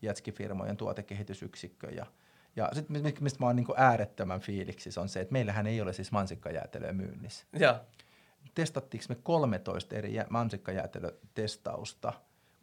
[0.01, 2.05] jätskifirmojen tuotekehitysyksikkö ja–
[2.55, 6.11] ja sitten mistä mä oon niin äärettömän fiiliksi, on se, että meillähän ei ole siis
[6.11, 7.45] mansikkajäätelöä myynnissä.
[7.59, 7.83] Ja.
[8.55, 12.13] Testattiinko me 13 eri mansikkajäätelötestausta,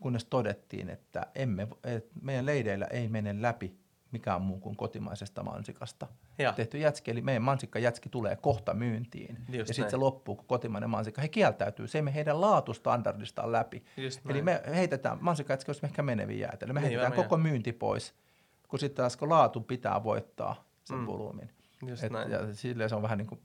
[0.00, 3.80] kunnes todettiin, että, emme, että meidän leideillä ei mene läpi
[4.12, 6.06] mikään muu kuin kotimaisesta mansikasta.
[6.38, 6.52] Ja.
[6.52, 9.38] Tehty jätski, eli meidän mansikkajätski tulee kohta myyntiin.
[9.48, 11.22] Just ja sitten se loppuu, kun kotimainen mansikka.
[11.22, 13.84] He kieltäytyy, se ei me heidän laatustandardistaan läpi.
[13.96, 14.44] Just eli näin.
[14.44, 16.72] me heitetään, mansikkajätski olisi ehkä meneviä jäätelö.
[16.72, 18.14] Me niin, heitetään koko myynti pois
[18.70, 21.06] kun sitten taas kun laatu pitää voittaa sen mm.
[21.06, 21.50] volyymin.
[21.86, 22.30] Just Et, näin.
[22.30, 23.40] Ja silleen se on vähän niin kuin,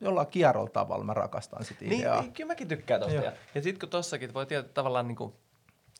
[0.00, 2.20] jollain kierrolla tavalla mä rakastan sitä niin, ideaa.
[2.20, 3.14] Niin, kyllä mäkin tykkään tosta.
[3.16, 5.34] Ja, ja sitten kun tossakin voi tietää tavallaan niin kuin,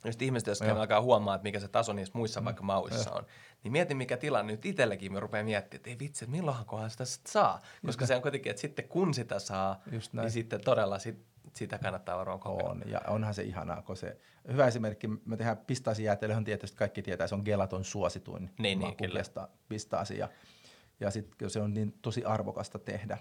[0.04, 0.78] Just ihmiset, jos Joo.
[0.78, 2.44] alkaa huomaa, että mikä se taso niissä muissa Mm.
[2.44, 3.26] vaikka mauissa on,
[3.64, 7.04] niin mieti mikä tilanne nyt itsellekin, me rupeaa miettimään, että ei vitsi, että milloinkohan sitä
[7.04, 7.60] sit saa.
[7.86, 8.08] Koska näin.
[8.08, 10.24] se on kuitenkin, että sitten kun sitä saa, Just näin.
[10.24, 12.70] niin sitten todella sit, sitä kannattaa varmaan kokeilla.
[12.70, 14.16] On, ja onhan se ihanaa, kun se,
[14.52, 19.20] hyvä esimerkki, me tehdään pistaasijäätelöhän tietysti kaikki tietää, se on gelaton suosituin Niin, niin, kyllä.
[19.20, 20.28] pista- pistaasi, ja,
[21.00, 23.18] ja sitten se on niin tosi arvokasta tehdä.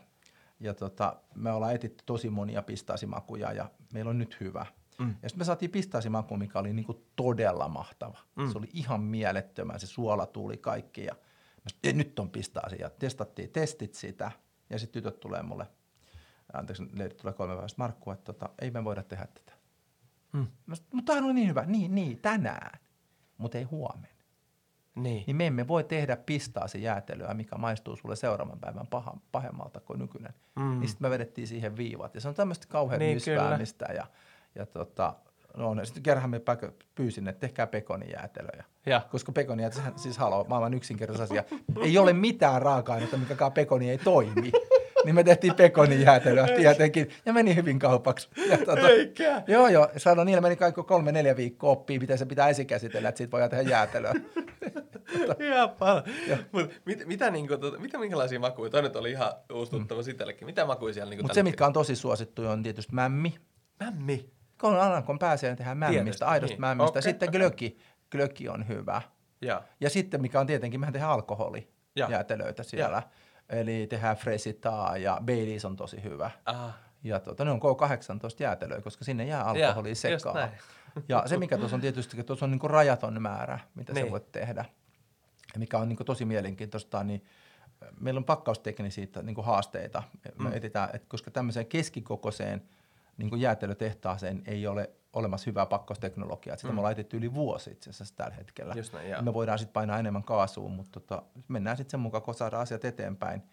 [0.59, 4.65] Ja tota, me ollaan etitty tosi monia pistaasimakuja ja meillä on nyt hyvä.
[4.99, 5.15] Mm.
[5.23, 8.17] Ja sitten me saatiin pistaasimaku, mikä oli niinku todella mahtava.
[8.35, 8.51] Mm.
[8.51, 12.75] Se oli ihan mielettömän, se suola tuli kaikki ja mä sanoin, "Ei, nyt on pistaasi
[12.79, 14.31] ja testattiin testit sitä
[14.69, 15.67] ja sitten tytöt tulee mulle,
[16.53, 19.53] anteeksi, leidit tulee kolme päivästä Markku, että tota, ei me voida tehdä tätä.
[20.33, 20.47] Mm.
[20.93, 22.79] Mutta tämä on niin hyvä, niin, niin, tänään,
[23.37, 24.07] mutta ei huomenna.
[24.95, 25.23] Niin.
[25.27, 29.99] Niin me emme voi tehdä pistaasi jäätelöä, mikä maistuu sulle seuraavan päivän paha, pahemmalta kuin
[29.99, 30.33] nykyinen.
[30.55, 30.79] Mm.
[30.79, 32.15] Niin sitten me vedettiin siihen viivat.
[32.15, 33.85] Ja se on tämmöistä kauhean Niin, myspäämistä.
[33.85, 34.07] Ja,
[34.55, 35.13] ja tota,
[35.57, 36.41] no, ja sitten kerran me
[36.95, 38.65] pyysin, että tehkää pekonijäätelöjä.
[38.85, 39.01] Ja.
[39.11, 41.43] Koska pekonijäätelö, sehän- siis haloo, maailman yksinkertainen asia.
[41.83, 44.51] ei ole mitään raaka-ainetta, mikä pekoni ei toimi.
[45.05, 47.09] Niin me tehtiin pekonijäätelöä tietenkin.
[47.25, 48.29] Ja meni hyvin kaupaksi.
[48.49, 49.43] Ja, tota, Eikä.
[49.47, 49.89] Joo, joo.
[49.97, 53.49] Sanoin, niillä meni kaikki kolme, neljä viikkoa oppii, miten se pitää esikäsitellä, että siitä voidaan
[53.49, 54.13] tehdä jäätelöä.
[55.47, 56.05] Ihan paljon.
[56.51, 58.69] Mut mit, mitä, niinku, tota, mitä minkälaisia makuja?
[58.69, 60.09] Toi nyt oli ihan uusi tuttava mm.
[60.09, 60.45] itsellekin.
[60.45, 63.35] Mitä makuja siellä niinku Mutta se, mitkä on tosi suosittuja, on tietysti mämmi.
[63.79, 64.29] Mämmi.
[64.61, 64.73] Kun
[65.05, 66.61] kun pääsee tehdä mämmistä, Tietysti, aidosta niin.
[66.61, 66.89] mämmistä.
[66.89, 67.39] Okei, Sitten okei.
[67.39, 67.77] glöki.
[68.11, 69.01] Glöki on hyvä.
[69.41, 69.61] Ja.
[69.81, 72.07] Ja sitten, mikä on tietenkin, mehän tehdään alkoholi Ja.
[72.09, 73.03] jäätelöitä siellä.
[73.51, 76.31] Eli tehdään fresitaa ja Baileys on tosi hyvä.
[76.45, 76.73] Ah.
[77.03, 80.49] Ja tuota, ne on K18 jäätelöä, koska sinne jää alkoholi just sekaan.
[81.09, 83.95] Ja se, mikä tuossa on tietysti, että tuossa on niin rajaton määrä, mitä niin.
[83.95, 84.07] Niin.
[84.07, 84.65] sä voit tehdä.
[85.53, 87.23] Ja mikä on niin tosi mielenkiintoista, niin
[87.99, 90.03] meillä on pakkausteknisiä niin haasteita.
[90.37, 90.53] Me Mm.
[90.53, 92.63] etsitään, että koska tämmöiseen keskikokoiseen
[93.17, 96.57] niin jäätelötehtaaseen ei ole olemassa hyvää pakkausteknologiaa.
[96.57, 96.75] Sitä Mm.
[96.75, 98.73] me ollaan etetty yli vuosi itse asiassa tällä hetkellä.
[98.77, 99.17] Just näin, joo.
[99.17, 102.61] Ja me voidaan sitten painaa enemmän kaasua, mutta tota, mennään sitten sen mukaan, kun saadaan
[102.61, 103.43] asiat eteenpäin.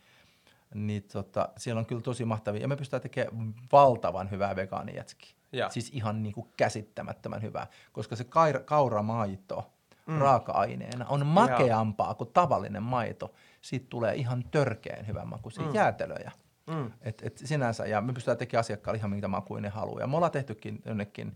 [0.74, 2.60] Niin tota, siellä on kyllä tosi mahtavia.
[2.62, 5.30] Ja me pystytään tekemään valtavan hyvää vegaanijätskiä.
[5.52, 5.70] Ja.
[5.70, 7.66] Siis ihan niin kuin käsittämättömän hyvää.
[7.92, 9.72] Koska se kaira, kauramaito
[10.06, 10.18] mm.
[10.18, 13.34] raaka-aineena on makeampaa kuin tavallinen maito.
[13.60, 15.74] Siitä tulee ihan törkeän hyvän makuisia mm.
[15.74, 16.32] jäätelöjä.
[16.66, 16.92] Mm.
[17.00, 20.00] Et, et sinänsä, ja me pystytään tekemään asiakkaalle ihan mitä makuja ne haluaa.
[20.00, 21.32] Ja me ollaan tehtykin jonnekin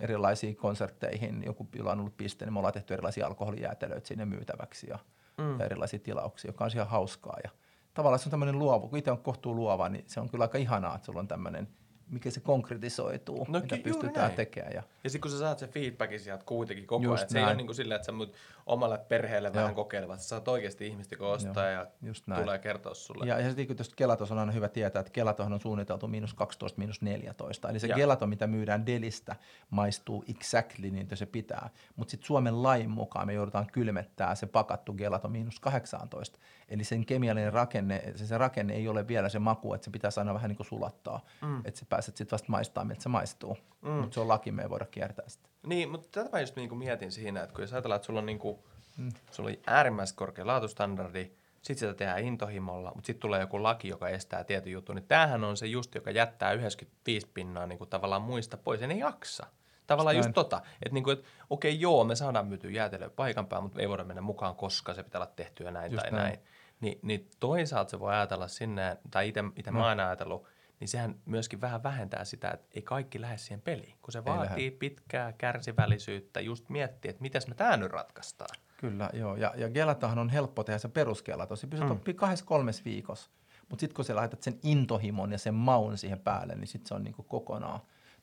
[0.00, 4.86] erilaisiin konsertteihin, joku, jolla on ollut piste, niin me ollaan tehty erilaisia alkoholijäätelöitä sinne myytäväksi
[4.90, 4.98] ja,
[5.38, 5.58] mm.
[5.60, 7.36] ja erilaisia tilauksia, joka on ihan hauskaa.
[7.44, 7.50] Ja
[7.94, 10.58] tavallaan se on tämmöinen luova, kun itse on kohtuu luova, niin se on kyllä aika
[10.58, 11.68] ihanaa, että sulla on tämmöinen,
[12.10, 14.36] mikä se konkretisoituu, No mitä juuri pystytään näin.
[14.36, 14.72] tekemään.
[14.74, 17.38] Ja, Ja sitten kun sä saat sen feedbackin sieltä kuitenkin koko Just ajan, että se
[17.38, 18.34] ei ole niin kuin silleen, että sä mut
[18.66, 19.74] omalle perheelle vähän Joo.
[19.74, 22.42] kokeilevat, sä saat oikeasti ihmistä, ostaa Joo, ja just näin.
[22.42, 23.26] tulee kertoa sulle.
[23.26, 26.78] Ja, ja sitten tuosta Gelatos on aina hyvä tietää, että Gelatohan on suunniteltu miinus 12,
[26.78, 27.68] miinus 14.
[27.68, 27.96] Eli se Ja.
[27.96, 29.36] Gelato, mitä myydään Delistä,
[29.70, 31.70] maistuu exactly niin se pitää.
[31.96, 36.38] Mutta sitten Suomen lain mukaan me joudutaan kylmettää se pakattu Gelato miinus 18.
[36.68, 40.10] Eli sen kemiallinen rakenne, se, se rakenne ei ole vielä se maku, että se pitää
[40.16, 41.20] aina vähän niin kuin sulattaa.
[41.42, 41.62] Mm.
[41.64, 43.58] Että sä pääset sitten vasta maistaa, miltä se maistuu.
[43.82, 43.90] Mm.
[43.90, 45.48] Mutta se on laki, me ei voida kiertää sitä.
[45.66, 48.26] Niin, mutta tätä mä just niinku mietin siinä, että kun jos ajatellaan, että sulla on,
[48.26, 48.64] niinku,
[48.96, 49.08] mm.
[49.30, 51.30] sulla on äärimmäisen korkea laatustandardi,
[51.62, 55.44] sitten sitä tehdään intohimolla, mutta sitten tulee joku laki, joka estää tietyn jutun, niin tämähän
[55.44, 59.46] on se just, joka jättää 95 pinnaa niinku tavallaan muista pois, ja ne jaksa.
[59.86, 60.34] Tavallaan just näin.
[60.34, 64.04] tota, että niinku, et, okei joo, me saadaan myytyä jäätelöä paikan päällä, mutta ei voida
[64.04, 66.22] mennä mukaan, koska se pitää olla tehtyä näin Just tai näin.
[66.22, 66.38] näin.
[66.80, 70.46] Ni, niin toisaalta se voi ajatella sinne, tai itse mä oon ajatellut,
[70.80, 74.64] niin sehän myöskin vähän vähentää sitä, että ei kaikki lähde siihen peliin, kun se vaatii
[74.64, 74.70] lähde.
[74.78, 78.56] pitkää kärsivällisyyttä, just miettiä, että miten me tämä nyt ratkaistaan.
[78.76, 79.36] Kyllä, joo.
[79.36, 81.56] Ja, ja gelatahan on helppo tehdä se perusgelato.
[81.56, 81.92] Se pystyt mm.
[81.92, 83.30] oppii kahdessa kolmes viikossa.
[83.68, 86.94] Mutta sitten kun sä laitat sen intohimon ja sen maun siihen päälle, niin sitten se
[86.94, 87.80] on niinku kokonaan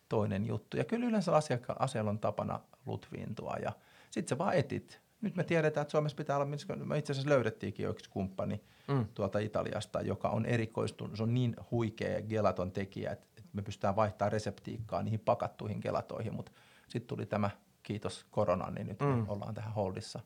[0.09, 0.77] toinen juttu.
[0.77, 3.71] Ja kyllä yleensä asiakka- asialla on tapana lutviintua ja
[4.11, 5.01] sitten sä vaan etit.
[5.21, 6.47] Nyt me tiedetään, että Suomessa pitää olla,
[6.85, 9.05] me itse asiassa löydettiinkin jo yksi kumppani mm.
[9.13, 14.31] tuolta Italiasta, joka on erikoistunut, se on niin huikea gelaton tekijä, että me pystytään vaihtamaan
[14.31, 16.51] reseptiikkaa niihin pakattuihin gelatoihin, mutta
[16.87, 17.49] sitten tuli tämä,
[17.83, 19.07] kiitos koronan, niin nyt mm.
[19.07, 20.19] me ollaan tähän holdissa.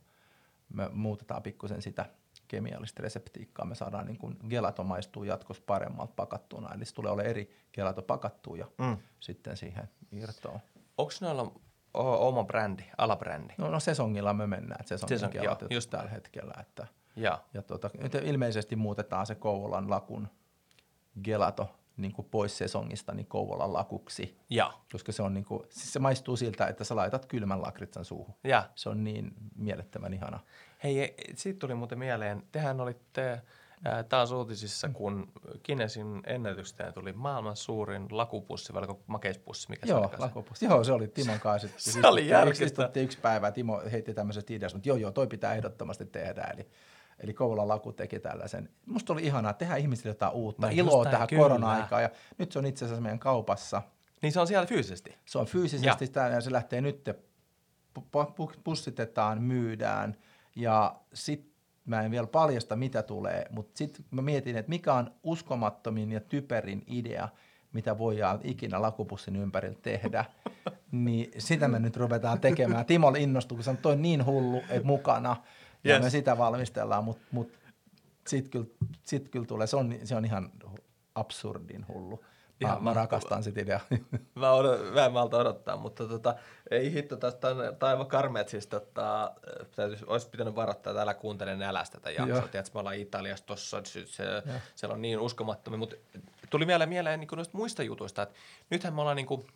[0.74, 2.06] Me muutetaan pikkusen sitä
[2.48, 7.30] kemiallista reseptiikkaa, me saadaan niin kuin gelato maistuu jatkossa paremmalta pakattuna, eli se tulee olemaan
[7.30, 8.98] eri gelato pakattu ja mm.
[9.20, 10.60] sitten siihen irtoon.
[10.98, 11.52] Onko noilla
[11.94, 13.54] oma brändi, alabrändi?
[13.58, 16.54] No, no sesongilla me mennään, että sesongin joo, just just tällä hetkellä.
[16.60, 17.42] Että, Ja.
[17.54, 17.64] ja
[18.02, 20.28] nyt ilmeisesti muutetaan se Kouvolan lakun
[21.24, 24.74] gelato niin kuin pois sesongista niin Kouvolan lakuksi, Ja.
[24.92, 28.36] koska se on niin kuin, siis se maistuu siltä, että sä laitat kylmän lakritsan suuhun.
[28.44, 28.70] Ja.
[28.76, 30.40] Se on niin mielettömän ihana.
[30.84, 33.42] Hei, e- siitä tuli muuten mieleen, tehän olitte
[33.86, 35.32] Ää, Taas uutisissa, kun
[35.64, 40.18] Kinesin ennätykseen tuli maailman suurin lakupussi, vai makeispussi, mikä se Joo, se?
[40.20, 40.66] lakopussi.
[40.66, 41.68] Joo, se oli Timon kanssa.
[41.78, 42.30] Sitten Se oli
[42.64, 46.42] istuttiin yksi päivä, Timo heitti tämmöisestä ideasta, mutta joo, joo, toi pitää ehdottomasti tehdä.
[46.54, 46.68] Eli,
[47.20, 48.70] eli Kouvolan laku teki tällaisen.
[48.86, 51.42] Musta oli ihanaa tehdä ihmisille jotain uutta, No iloa tähän kyllä.
[51.44, 52.02] korona-aikaan.
[52.02, 53.82] Ja nyt se on itse asiassa meidän kaupassa.
[54.22, 55.16] Niin se on siellä fyysisesti.
[55.26, 57.10] Se on fyysisesti sitä, ja se lähtee nyt,
[58.00, 60.18] pu- pu- pussitetaan, myydään.
[60.56, 61.52] Ja sitten
[61.86, 66.20] mä en vielä paljasta, mitä tulee, mutta sitten mä mietin, että mikä on uskomattomin ja
[66.20, 67.30] typerin idea,
[67.74, 70.26] mitä voidaan ikinä lakupussin ympärillä tehdä,
[70.92, 72.86] niin sitä me nyt ruvetaan tekemään.
[72.86, 75.36] Timo innostui, kun sanoi, toi on niin hullu, että mukana,
[75.88, 76.04] ja Yes.
[76.04, 77.52] me sitä valmistellaan, mutta mut,
[78.28, 78.66] sitten kyllä,
[79.04, 80.52] sit kyllä tulee, se on, se on ihan
[81.16, 82.24] absurdin hullu.
[82.62, 83.80] Mä, Ihan mä rakastan sitä ideaa.
[84.36, 86.36] Mä, odot, mä en malta odottaa, mutta tota,
[86.72, 89.32] ei hitto, tästä on aivan karmea, että siis tota,
[89.76, 92.38] täytyisi, olisi pitänyt varoittaa, että älä kuuntele nälästä tätä jaksoa.
[92.38, 92.48] Joo.
[92.48, 94.24] Tiedätkö, me ollaan Italiassa tossa, se, se,
[94.76, 95.96] siellä on niin uskomattomia, mutta
[96.50, 98.36] tuli vielä mieleen niin noista muista jutuista, että
[98.70, 99.48] nythän me ollaan niin kuin,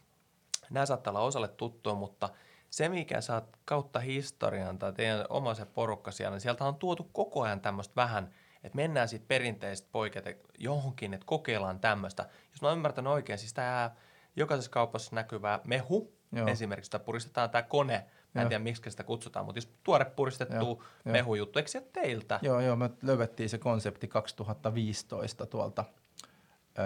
[0.70, 2.30] nämä saattaa olla osalle tuttua, mutta
[2.72, 6.76] se, mikä sä oot kautta historian tai teidän oma se porukka siellä, niin sieltä on
[6.76, 12.30] tuotu koko ajan tämmöistä vähän, että mennään siitä perinteisestä poiketa johonkin, että kokeillaan tämmöistä.
[12.52, 13.92] Jos mä oon ymmärtänyt oikein, siis tämä
[14.36, 16.48] jokaisessa kaupassa näkyvä mehu, Joo.
[16.48, 18.50] Esimerkiksi sitä puristetaan tämä kone, mä en Joo.
[18.50, 22.40] tiedä miksi sitä kutsutaan, mutta jos tuore puristettu Joo, mehujuttu, eikö se ole teiltä?
[22.42, 25.86] Joo, joo, me löydettiin se konsepti 2015 tuolta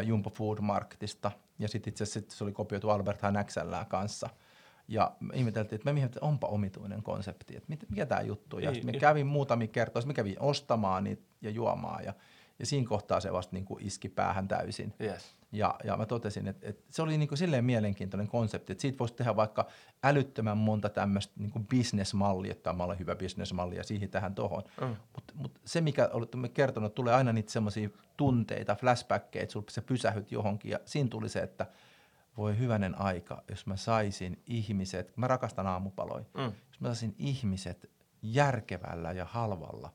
[0.03, 4.29] Jumbo Food Marketista, ja sitten itse asiassa sit se oli kopioitu Albert XLään kanssa.
[4.87, 8.59] Ja me ihmeteltiin, että me mietin, että onpa omituinen konsepti, että mit- mikä tämä juttu.
[8.59, 8.99] Ja Niin, me niin.
[9.01, 12.13] kävin muutamia kertoja, me kävin ostamaan niitä ja juomaan, ja,
[12.59, 14.93] ja siinä kohtaa se vasta niin kuin iski päähän täysin.
[15.01, 15.35] Yes.
[15.51, 18.99] Ja, ja mä totesin, että, että se oli niin kuin silleen mielenkiintoinen konsepti, että siitä
[18.99, 19.67] voisi tehdä vaikka
[20.03, 24.63] älyttömän monta tämmöistä niin bisnesmallia, että tämä on hyvä bisnesmalli ja siihen tähän tohon.
[24.81, 24.95] Mm.
[25.15, 30.31] Mutta mut se, mikä olette kertonut, tulee aina niitä semmoisia tunteita, flashbackkejä, että sä pysähyt
[30.31, 31.65] johonkin ja siinä tuli se, että
[32.37, 36.43] voi hyvänen aika, jos mä saisin ihmiset, mä rakastan aamupaloja, Mm.
[36.43, 37.89] jos mä saisin ihmiset
[38.21, 39.93] järkevällä ja halvalla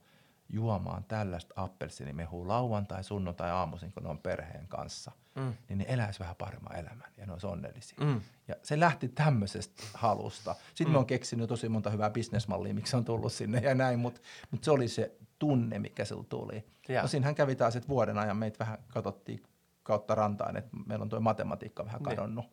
[0.48, 5.53] juomaan tällaista appelsiinimehua lauantai, sunnuntai aamuisin, kun ne on perheen kanssa, Mm.
[5.68, 7.98] niin ne eläis vähän paremman elämän ja ne olisi onnellisia.
[8.05, 8.20] Mm.
[8.48, 10.55] Ja se lähti tämmöisestä halusta.
[10.68, 10.92] Sitten mm.
[10.92, 14.64] me on keksinyt tosi monta hyvää bisnesmallia, miksi on tullut sinne ja näin, mutta mut
[14.64, 16.64] se oli se tunne, mikä sillä tuli.
[16.88, 17.03] Ja.
[17.03, 19.42] No siinähän kävi taas, että vuoden ajan meitä vähän katsottiin
[19.90, 22.16] kautta rantaan, että meillä on tuo matematiikka vähän Niin.
[22.16, 22.44] kadonnut.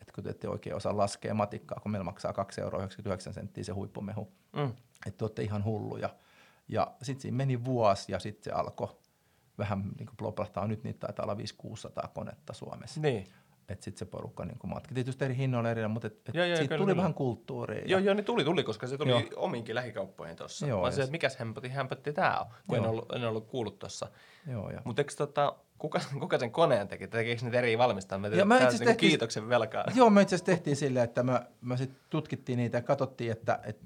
[0.00, 3.72] Että kun te ette oikein osaa laskea matikkaa, kun meillä maksaa 2,99 euroa senttiä se
[3.72, 4.32] huippumehu.
[4.56, 4.72] Mm.
[5.06, 6.10] Että te olette ihan hulluja.
[6.68, 8.88] Ja sitten siinä meni vuosi ja sitten se alkoi
[9.58, 10.66] vähän niin kuin plopahtaa.
[10.66, 11.36] Nyt niitä taitaa olla
[12.04, 13.00] 500-600 konetta Suomessa.
[13.00, 13.26] Niin.
[13.68, 14.94] Että sitten se porukka niin matki.
[14.94, 16.96] Tietysti eri hinnoilla eri, mutta et, et Joo, joo, siitä kyllä, tuli kyllä.
[16.96, 17.82] vähän kulttuuria.
[17.86, 19.18] Joo, joo, niin tuli, tuli, koska se tuli Joo.
[19.20, 19.28] joo.
[19.36, 20.66] omiinkin lähikauppoihin tuossa.
[20.66, 22.90] Joo, Vaan se, että mikäs hempäti, hempätti tää on, kun en Joo.
[22.90, 24.08] ollut, en ollut kuullut tuossa.
[24.50, 24.82] joo, ja.
[24.84, 27.08] Mutta eikö tota, kuka, kuka sen koneen teki?
[27.08, 28.18] Tekeekö niitä eri valmistaa?
[28.18, 29.84] Me Ja mä itse niinku tehtiin- kiitoksen velkaa.
[29.94, 33.60] Joo, me itse asiassa tehtiin silleen, että me, me sit tutkittiin niitä ja katsottiin, että
[33.64, 33.78] et,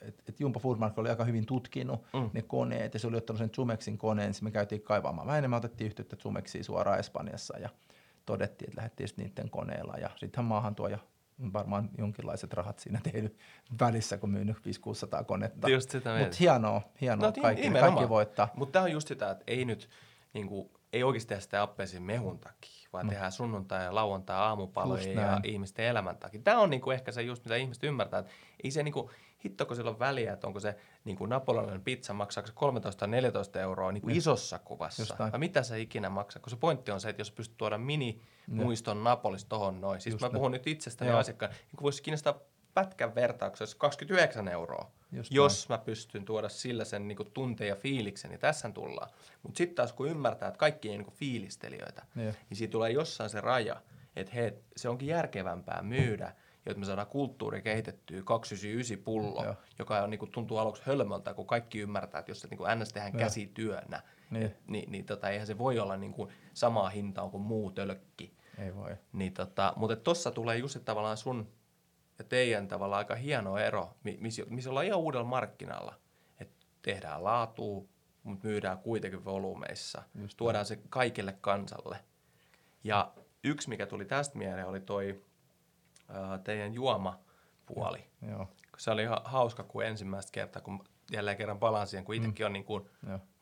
[0.00, 2.20] et, et Jumbo Foodmark oli aika hyvin tutkinut Mm.
[2.20, 2.30] mm.
[2.32, 5.26] ne koneet ja se oli ottanut sen Zumexin koneen, niin me käytiin kaivaamaan.
[5.26, 7.68] Vähän enemmän otettiin yhteyttä Zumexiin suoraan Espanjassa ja
[8.30, 10.98] todettiin, että lähdettiin niiden koneella ja sittenhän maahan tuo ja
[11.52, 13.38] varmaan jonkinlaiset rahat siinä tehnyt
[13.80, 15.68] välissä, kun myynyt 500-600 konetta.
[15.68, 16.18] Just sitä.
[16.18, 17.26] Mutta hienoa, hienoa.
[17.26, 17.94] No, No, kaikki, nimenomaan.
[17.94, 18.48] kaikki voittaa.
[18.56, 19.90] Mutta tämä on just sitä, että ei nyt,
[20.32, 23.12] niinku, ei oikeasti tehdä sitä appelsin mehun takia, vaan no.
[23.12, 26.40] tehdään sunnuntai ja lauantai aamupaloja ja ihmisten elämän takia.
[26.44, 28.32] Tämä on niinku ehkä se just, mitä ihmiset ymmärtää, että
[28.64, 29.10] ei se niinku, hitto
[29.66, 33.60] kun sillä on väliä, että onko se niinku napolilainen pizza, maksaako se 13 tai 14
[33.60, 35.32] euroa niinku isossa kuvassa, Just näin.
[35.32, 38.20] vai mitä se ikinä maksaa, kun se pointti on se, että jos pystyt tuoda mini
[38.46, 40.34] muiston Napolista tohon noin, siis Just mä näin.
[40.34, 42.34] puhun nyt itsestäni asiakkaan, niin kun voisi kiinnostaa
[42.74, 48.30] pätkän vertauksessa 29 euroa, Just jos mä pystyn tuoda sillä sen niin tunteen ja fiiliksen,
[48.30, 49.10] niin tässä tullaan.
[49.42, 52.32] Mutta sitten taas kun ymmärtää, että kaikki ei niin fiilistelijöitä, Joo.
[52.50, 53.82] niin siitä tulee jossain se raja,
[54.16, 56.32] että hei, se onkin järkevämpää myydä,
[56.66, 59.54] jotta me saadaan kulttuuri kehitettyä 299 pullo, Joo.
[59.78, 62.78] joka on, niin kuin, tuntuu aluksi hölmöltä, kun kaikki ymmärtää, että jos se niin kuin
[62.78, 62.92] ns.
[62.92, 63.20] tehdään Joo.
[63.20, 64.42] käsityönä, Niin.
[64.42, 68.34] niin, niin, niin tota, eihän se voi olla niin kuin samaa hintaa kuin muu tölkki.
[68.58, 68.96] Ei voi.
[69.12, 71.48] Niin tota, mutta tuossa tulee just tavallaan sun
[72.18, 75.94] ja teidän tavallaan aika hieno ero, mi- missä miss ollaan ihan uudella markkinalla.
[76.40, 77.84] Että tehdään laatua,
[78.22, 80.02] mutta myydään kuitenkin volyymeissa.
[80.20, 81.98] Just Tuodaan se kaikille kansalle.
[82.84, 83.12] Ja
[83.44, 85.22] yksi, mikä tuli tästä mieleen, oli toi
[86.44, 88.06] teidän juomapuoli.
[88.28, 92.46] Joo, Se oli ihan hauska, kun ensimmäistä kertaa, kun jälleen kerran palaan siihen, kun itsekin
[92.46, 92.90] on niin kuin,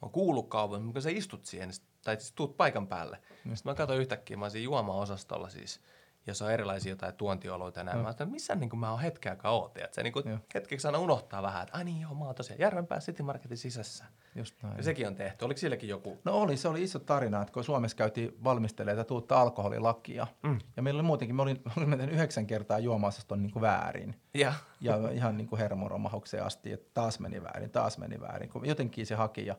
[0.02, 3.18] on kuullut kaupan, mutta kun sä istut siihen, niin tai siis tuut paikan päälle.
[3.35, 5.81] Sitten mä katsoin yhtäkkiä, mä oon siinä juomaosastolla siis,
[6.26, 7.98] jossa on erilaisia jotain tuontioloita ja näin.
[7.98, 11.42] Mä ajattelin, missä niin kuin mä oon hetkeäkään oot, että se niin hetkeksi aina unohtaa
[11.42, 14.04] vähän, että ai niin joo, mä oon tosiaan Järvenpää City Marketin sisässä.
[14.35, 14.77] Just näin.
[14.77, 15.45] Ja sekin on tehty.
[15.45, 16.19] Oliko silläkin joku?
[16.25, 20.59] No oli, se oli iso tarina, että kun Suomessa käytiin valmistelemaan tätä uutta alkoholilakia, mm.
[20.77, 24.21] ja meillä oli muutenkin, me olin, olin mennyt yhdeksän kertaa juomaosaston niin kuin väärin.
[24.35, 24.55] Ja.
[24.81, 29.07] ja ihan niin kuin hermoromahaukseen asti, että taas meni väärin, taas meni väärin, kun jotenkin
[29.07, 29.47] se haki.
[29.47, 29.57] Ja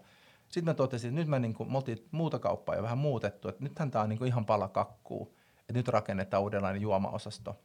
[0.49, 3.47] sitten mä totesin, että nyt mä niin kuin, me oltiin muuta kauppaa jo vähän muutettu,
[3.47, 7.55] että nythän tämä on niin kuin ihan pala kakkuu, että nyt rakennetaan uudenlainen juomaosasto.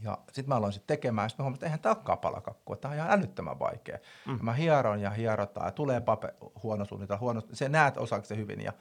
[0.00, 2.76] Ja sitten mä aloin sitten tekemään, ja sitten mä huomasin, että eihän tämä olekaan palakakkua,
[2.76, 3.98] tämä on ihan älyttömän vaikea.
[4.26, 4.38] Mm.
[4.42, 8.60] Mä hieron ja hierotaan, ja tulee pape, huono suunnitelma, huono, se näet osaako se hyvin,
[8.60, 8.72] ja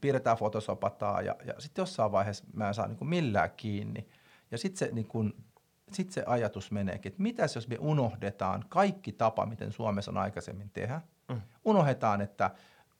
[0.00, 4.08] piirretään fotosopataan, ja, ja sitten jossain vaiheessa mä en saa niin kuin millään kiinni.
[4.50, 5.44] Ja sitten se, niin kuin,
[5.92, 10.70] sit se ajatus meneekin, että mitäs jos me unohdetaan kaikki tapa, miten Suomessa on aikaisemmin
[10.70, 11.00] tehdä.
[11.28, 11.40] Mm.
[11.64, 12.50] Unohdetaan, että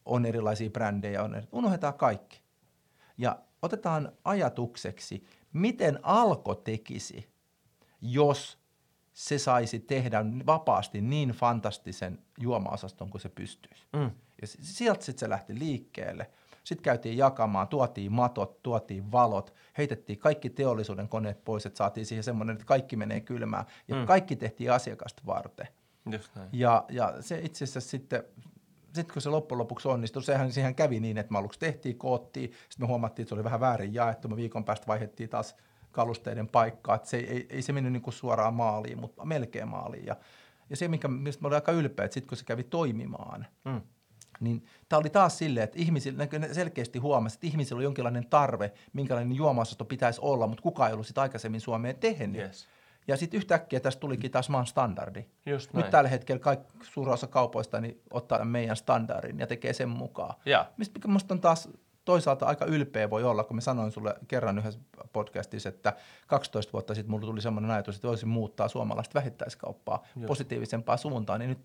[0.04, 2.40] on erilaisia brändejä, on, unohdetaan kaikki.
[3.18, 7.28] Ja otetaan ajatukseksi, miten Alko tekisi–
[8.00, 8.58] jos
[9.12, 13.86] se saisi tehdä vapaasti niin fantastisen juomaosaston kuin se pystyisi.
[13.92, 14.10] Mm.
[14.40, 16.30] Ja sieltä sitten se lähti liikkeelle.
[16.64, 22.24] Sitten käytiin jakamaan, tuotiin matot, tuotiin valot, heitettiin kaikki teollisuuden koneet pois, että saatiin siihen
[22.24, 23.64] semmoinen, että kaikki menee kylmään.
[23.88, 24.06] Ja mm.
[24.06, 25.68] kaikki tehtiin asiakasta varten.
[26.12, 26.48] Just näin.
[26.52, 28.24] Ja, ja se itse asiassa sitten,
[28.94, 32.50] sitten kun se loppujen lopuksi onnistui, sehän, sehän kävi niin, että me aluksi tehtiin, koottiin,
[32.50, 35.56] sitten me huomattiin, että se oli vähän väärin jaettu, me viikon päästä vaihdettiin taas
[35.96, 40.06] kalusteiden paikkaa, että se ei, ei se mennyt niin kuin suoraan maaliin, mutta melkein maaliin.
[40.06, 40.16] Ja,
[40.70, 43.80] ja se, mikä, mistä mä olin aika ylpeä, että sitten kun se kävi toimimaan, mm.
[44.40, 49.36] niin tämä oli taas silleen, että ihmisillä selkeästi huomasi, että ihmisillä oli jonkinlainen tarve, minkälainen
[49.36, 52.40] juomaosasto pitäisi olla, mutta kukaan ei ollut sitä aikaisemmin Suomeen tehnyt.
[52.40, 52.68] Yes.
[53.08, 55.24] Ja sitten yhtäkkiä tästä tulikin taas maan standardi.
[55.46, 59.88] Just Nyt tällä hetkellä kaikki suurin osa kaupoista niin ottaa meidän standardin ja tekee sen
[59.88, 60.34] mukaan.
[60.46, 60.70] Ja.
[60.76, 61.68] Mistä musta on taas
[62.06, 64.80] toisaalta aika ylpeä voi olla, kun mä sanoin sulle kerran yhdessä
[65.12, 65.92] podcastissa, että
[66.26, 70.26] 12 vuotta sitten mulla tuli sellainen ajatus, että voisin muuttaa suomalaista vähittäiskauppaa Joo.
[70.26, 71.58] positiivisempaan suuntaan, niin nyt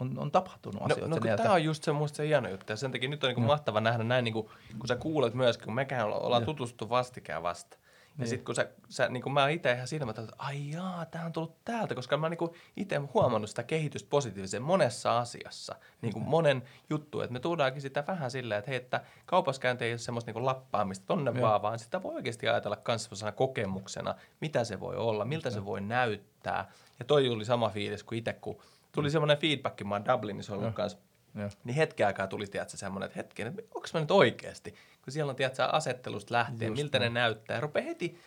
[0.00, 1.08] on, on tapahtunut no, asioita.
[1.08, 3.34] No, no tämä on just se, musta se hieno juttu, ja sen takia nyt on
[3.34, 4.48] niin mahtava nähdä näin, niin kuin,
[4.78, 7.78] kun sä kuulet myöskin, kun mekään ollaan tutustuttu vastikään vasta.
[8.18, 8.28] Ja niin.
[8.28, 11.32] sitten kun sä, sä niin kuin mä itse ihan siinä, että ai jaa, tämä on
[11.32, 12.38] tullut täältä, koska mä niin
[12.76, 18.04] itse huomannut sitä kehitystä positiivisen monessa asiassa, niin kuin monen juttu, että me tuodaankin sitä
[18.06, 21.42] vähän silleen, että hei, että kaupaskäynti ei ole semmoista niin lappaamista tonne Joo.
[21.48, 25.80] vaan, vaan sitä voi oikeasti ajatella kanssa kokemuksena, mitä se voi olla, miltä se voi
[25.80, 26.70] näyttää.
[26.98, 30.74] Ja toi oli sama fiilis kuin itse, kun tuli semmoinen feedback, mä oon Dublinissa ollut
[30.74, 30.98] kanssa
[31.34, 31.48] ja.
[31.64, 34.74] Niin hetken aikaa tuli tiedätkö, semmoinen, että hetken, että onko mä nyt oikeasti?
[35.04, 37.56] Kun siellä on tiedätkö, asettelusta lähtien, Just miltä ne näyttää.
[37.56, 38.20] Ja rupeaa heti,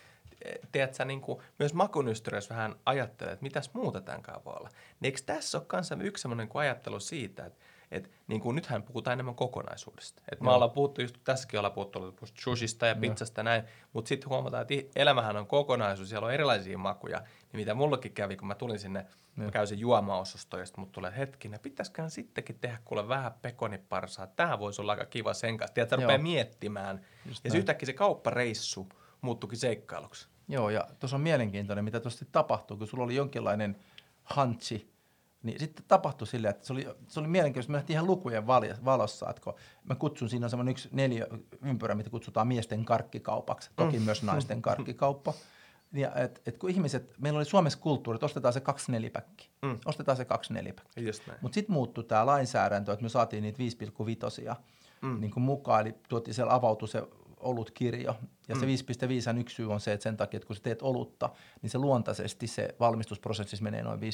[0.72, 4.70] tiedätkö, niin kuin, myös makunystyrössä vähän ajattelee, että mitäs muuta tämän voi olla.
[5.00, 7.60] Niin eikö tässä ole kanssa yksi semmoinen ajattelu siitä, että
[7.92, 10.22] et, niin kuin nythän puhutaan enemmän kokonaisuudesta.
[10.32, 14.30] Et me ollaan puhuttu, just tässäkin ollaan puhuttu sushista ja pizzasta ja näin, mutta sitten
[14.30, 17.20] huomataan, että elämähän on kokonaisuus, siellä on erilaisia makuja.
[17.20, 19.06] Niin mitä mullakin kävi, kun mä tulin sinne,
[19.38, 19.44] ja.
[19.44, 24.28] mä käysin juomaosastoon ja sitten mut tulee hetkinen, pitäisikään sittenkin tehdä kuule vähän pekoniparsaa.
[24.28, 25.74] Tämä voisi olla aika kiva sen kanssa.
[25.74, 27.06] Tiedätkö, rupeaa miettimään.
[27.26, 28.90] Just ja yhtäkkiä se kauppareissu
[29.22, 30.28] muuttuikin seikkailuksi.
[30.48, 33.78] Joo, ja tuossa on mielenkiintoinen, mitä tuossa tapahtuu, kun sulla oli jonkinlainen
[34.24, 34.91] hantsi
[35.44, 38.48] niin sitten tapahtui silleen, että se oli, se oli mielenkiintoista, me ihan lukujen
[38.86, 39.54] valossa, että kun
[39.90, 41.28] mä kutsun, siinä on semmoinen yksi neljä
[41.66, 44.06] ympyrä, mitä kutsutaan miesten karkkikaupaksi, toki mm.
[44.06, 45.34] myös naisten karkkikauppa.
[45.94, 49.50] Ja et, et kun ihmiset, meillä oli Suomessa kulttuuri, että ostetaan se kaksi nelipäkki.
[49.62, 49.80] Mm.
[49.86, 51.02] Ostetaan se kaksi nelipäkki.
[51.42, 53.60] Mutta sitten muuttui tämä lainsäädäntö, että me saatiin niitä
[54.54, 54.56] 5,5
[55.02, 55.22] mm.
[55.22, 57.04] niin mukaan, eli tuotiin siellä avautui se
[57.42, 58.16] olutkirjo.
[58.48, 59.40] Ja se 5.5 mm.
[59.40, 61.30] yksi syy on se, että sen takia, että kun sä teet olutta,
[61.62, 64.06] niin se luontaisesti se valmistusprosessi menee noin 5.5,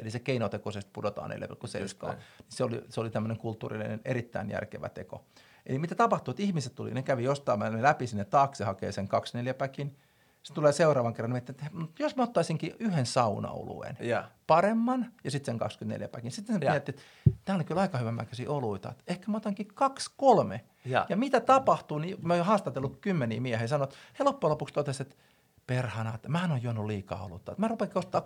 [0.00, 1.36] eli se keinotekoisesti pudotaan 4,7.
[1.36, 5.24] Niin se oli, se oli tämmöinen kulttuurillinen erittäin järkevä teko.
[5.66, 9.38] Eli mitä tapahtui, että ihmiset tuli, ne kävi jostain läpi sinne taakse, hakee sen 2
[9.58, 9.96] päkin,
[10.44, 11.54] sitten tulee seuraavan kerran, että
[11.98, 14.30] jos mä ottaisinkin yhden saunaolueen, ja.
[14.46, 16.30] paremman ja sitten sen 24 päkin.
[16.30, 17.02] Sitten se miettii, että
[17.44, 18.90] tämä on kyllä aika hyvän mäköisiä oluita.
[18.90, 20.64] Että ehkä mä otankin kaksi, kolme.
[20.84, 24.50] Ja, ja mitä tapahtuu, niin mä oon haastatellut kymmeniä miehiä ja sanonut, että he loppujen
[24.50, 25.24] lopuksi totesivat, että
[25.66, 27.54] perhana, että mä en ole juonut liikaa olutta.
[27.58, 28.22] Mä rupean ostaa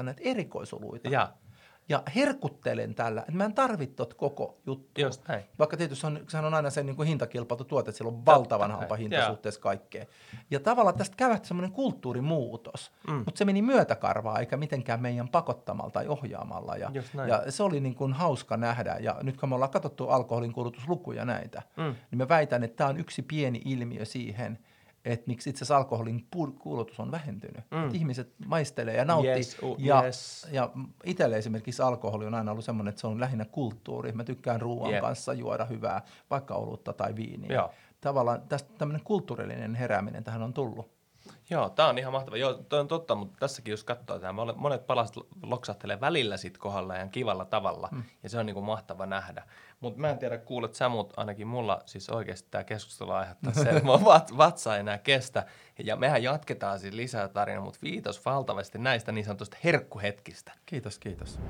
[0.00, 1.08] 6-8 näitä erikoisoluita.
[1.08, 1.32] Ja
[1.88, 5.00] ja herkuttelen tällä, että mä en tarvitse koko juttu.
[5.00, 5.44] Just näin.
[5.58, 8.70] Vaikka tietysti on, sehän on aina se niin kuin hintakilpailu tuote, että sillä on valtavan
[8.70, 9.28] halpa hinta yeah.
[9.28, 10.06] suhteessa kaikkeen.
[10.50, 13.14] Ja tavallaan tästä kävähti semmoinen kulttuurimuutos, mm.
[13.14, 16.76] mutta se meni myötäkarvaa eikä mitenkään meidän pakottamalla tai ohjaamalla.
[16.76, 16.90] Ja,
[17.28, 18.96] ja se oli niin kuin hauska nähdä.
[19.00, 21.94] Ja nyt kun me ollaan katsottu alkoholin kulutuslukuja näitä, mm.
[22.10, 24.58] niin mä väitän, että tämä on yksi pieni ilmiö siihen–
[25.12, 26.26] että miksi itse asiassa alkoholin
[26.58, 27.64] kulutus on vähentynyt.
[27.70, 27.94] Mm.
[27.94, 29.32] Ihmiset maistelee ja nauttii.
[29.32, 30.46] Yes, uh, ja, yes.
[30.50, 30.70] ja
[31.04, 34.12] itselle esimerkiksi alkoholi on aina ollut semmoinen, että se on lähinnä kulttuuri.
[34.12, 35.02] Mä tykkään ruoan yeah.
[35.02, 37.52] kanssa juoda hyvää, vaikka olutta tai viiniä.
[37.52, 37.70] Ja.
[38.00, 40.96] Tavallaan tästä tämmöinen kulttuurillinen herääminen tähän on tullut.
[41.50, 42.36] Joo, tämä on ihan mahtava.
[42.36, 46.96] Joo, toi on totta, mutta tässäkin jos katsoo tämä, monet palaset loksahtelee välillä sit kohdalla
[46.96, 48.02] ja kivalla tavalla, mm.
[48.22, 49.42] ja se on niinku mahtava nähdä.
[49.80, 53.70] Mutta mä en tiedä, kuulet sä, mutta ainakin mulla siis oikeasti tämä keskustelu aiheuttaa se,
[53.70, 54.04] että mun
[54.36, 55.46] vatsa ei enää kestä.
[55.84, 60.52] Ja mehän jatketaan siis lisää tarinaa, mutta viitos valtavasti näistä niin sanotusta herkkuhetkistä.
[60.66, 61.40] Kiitos, kiitos.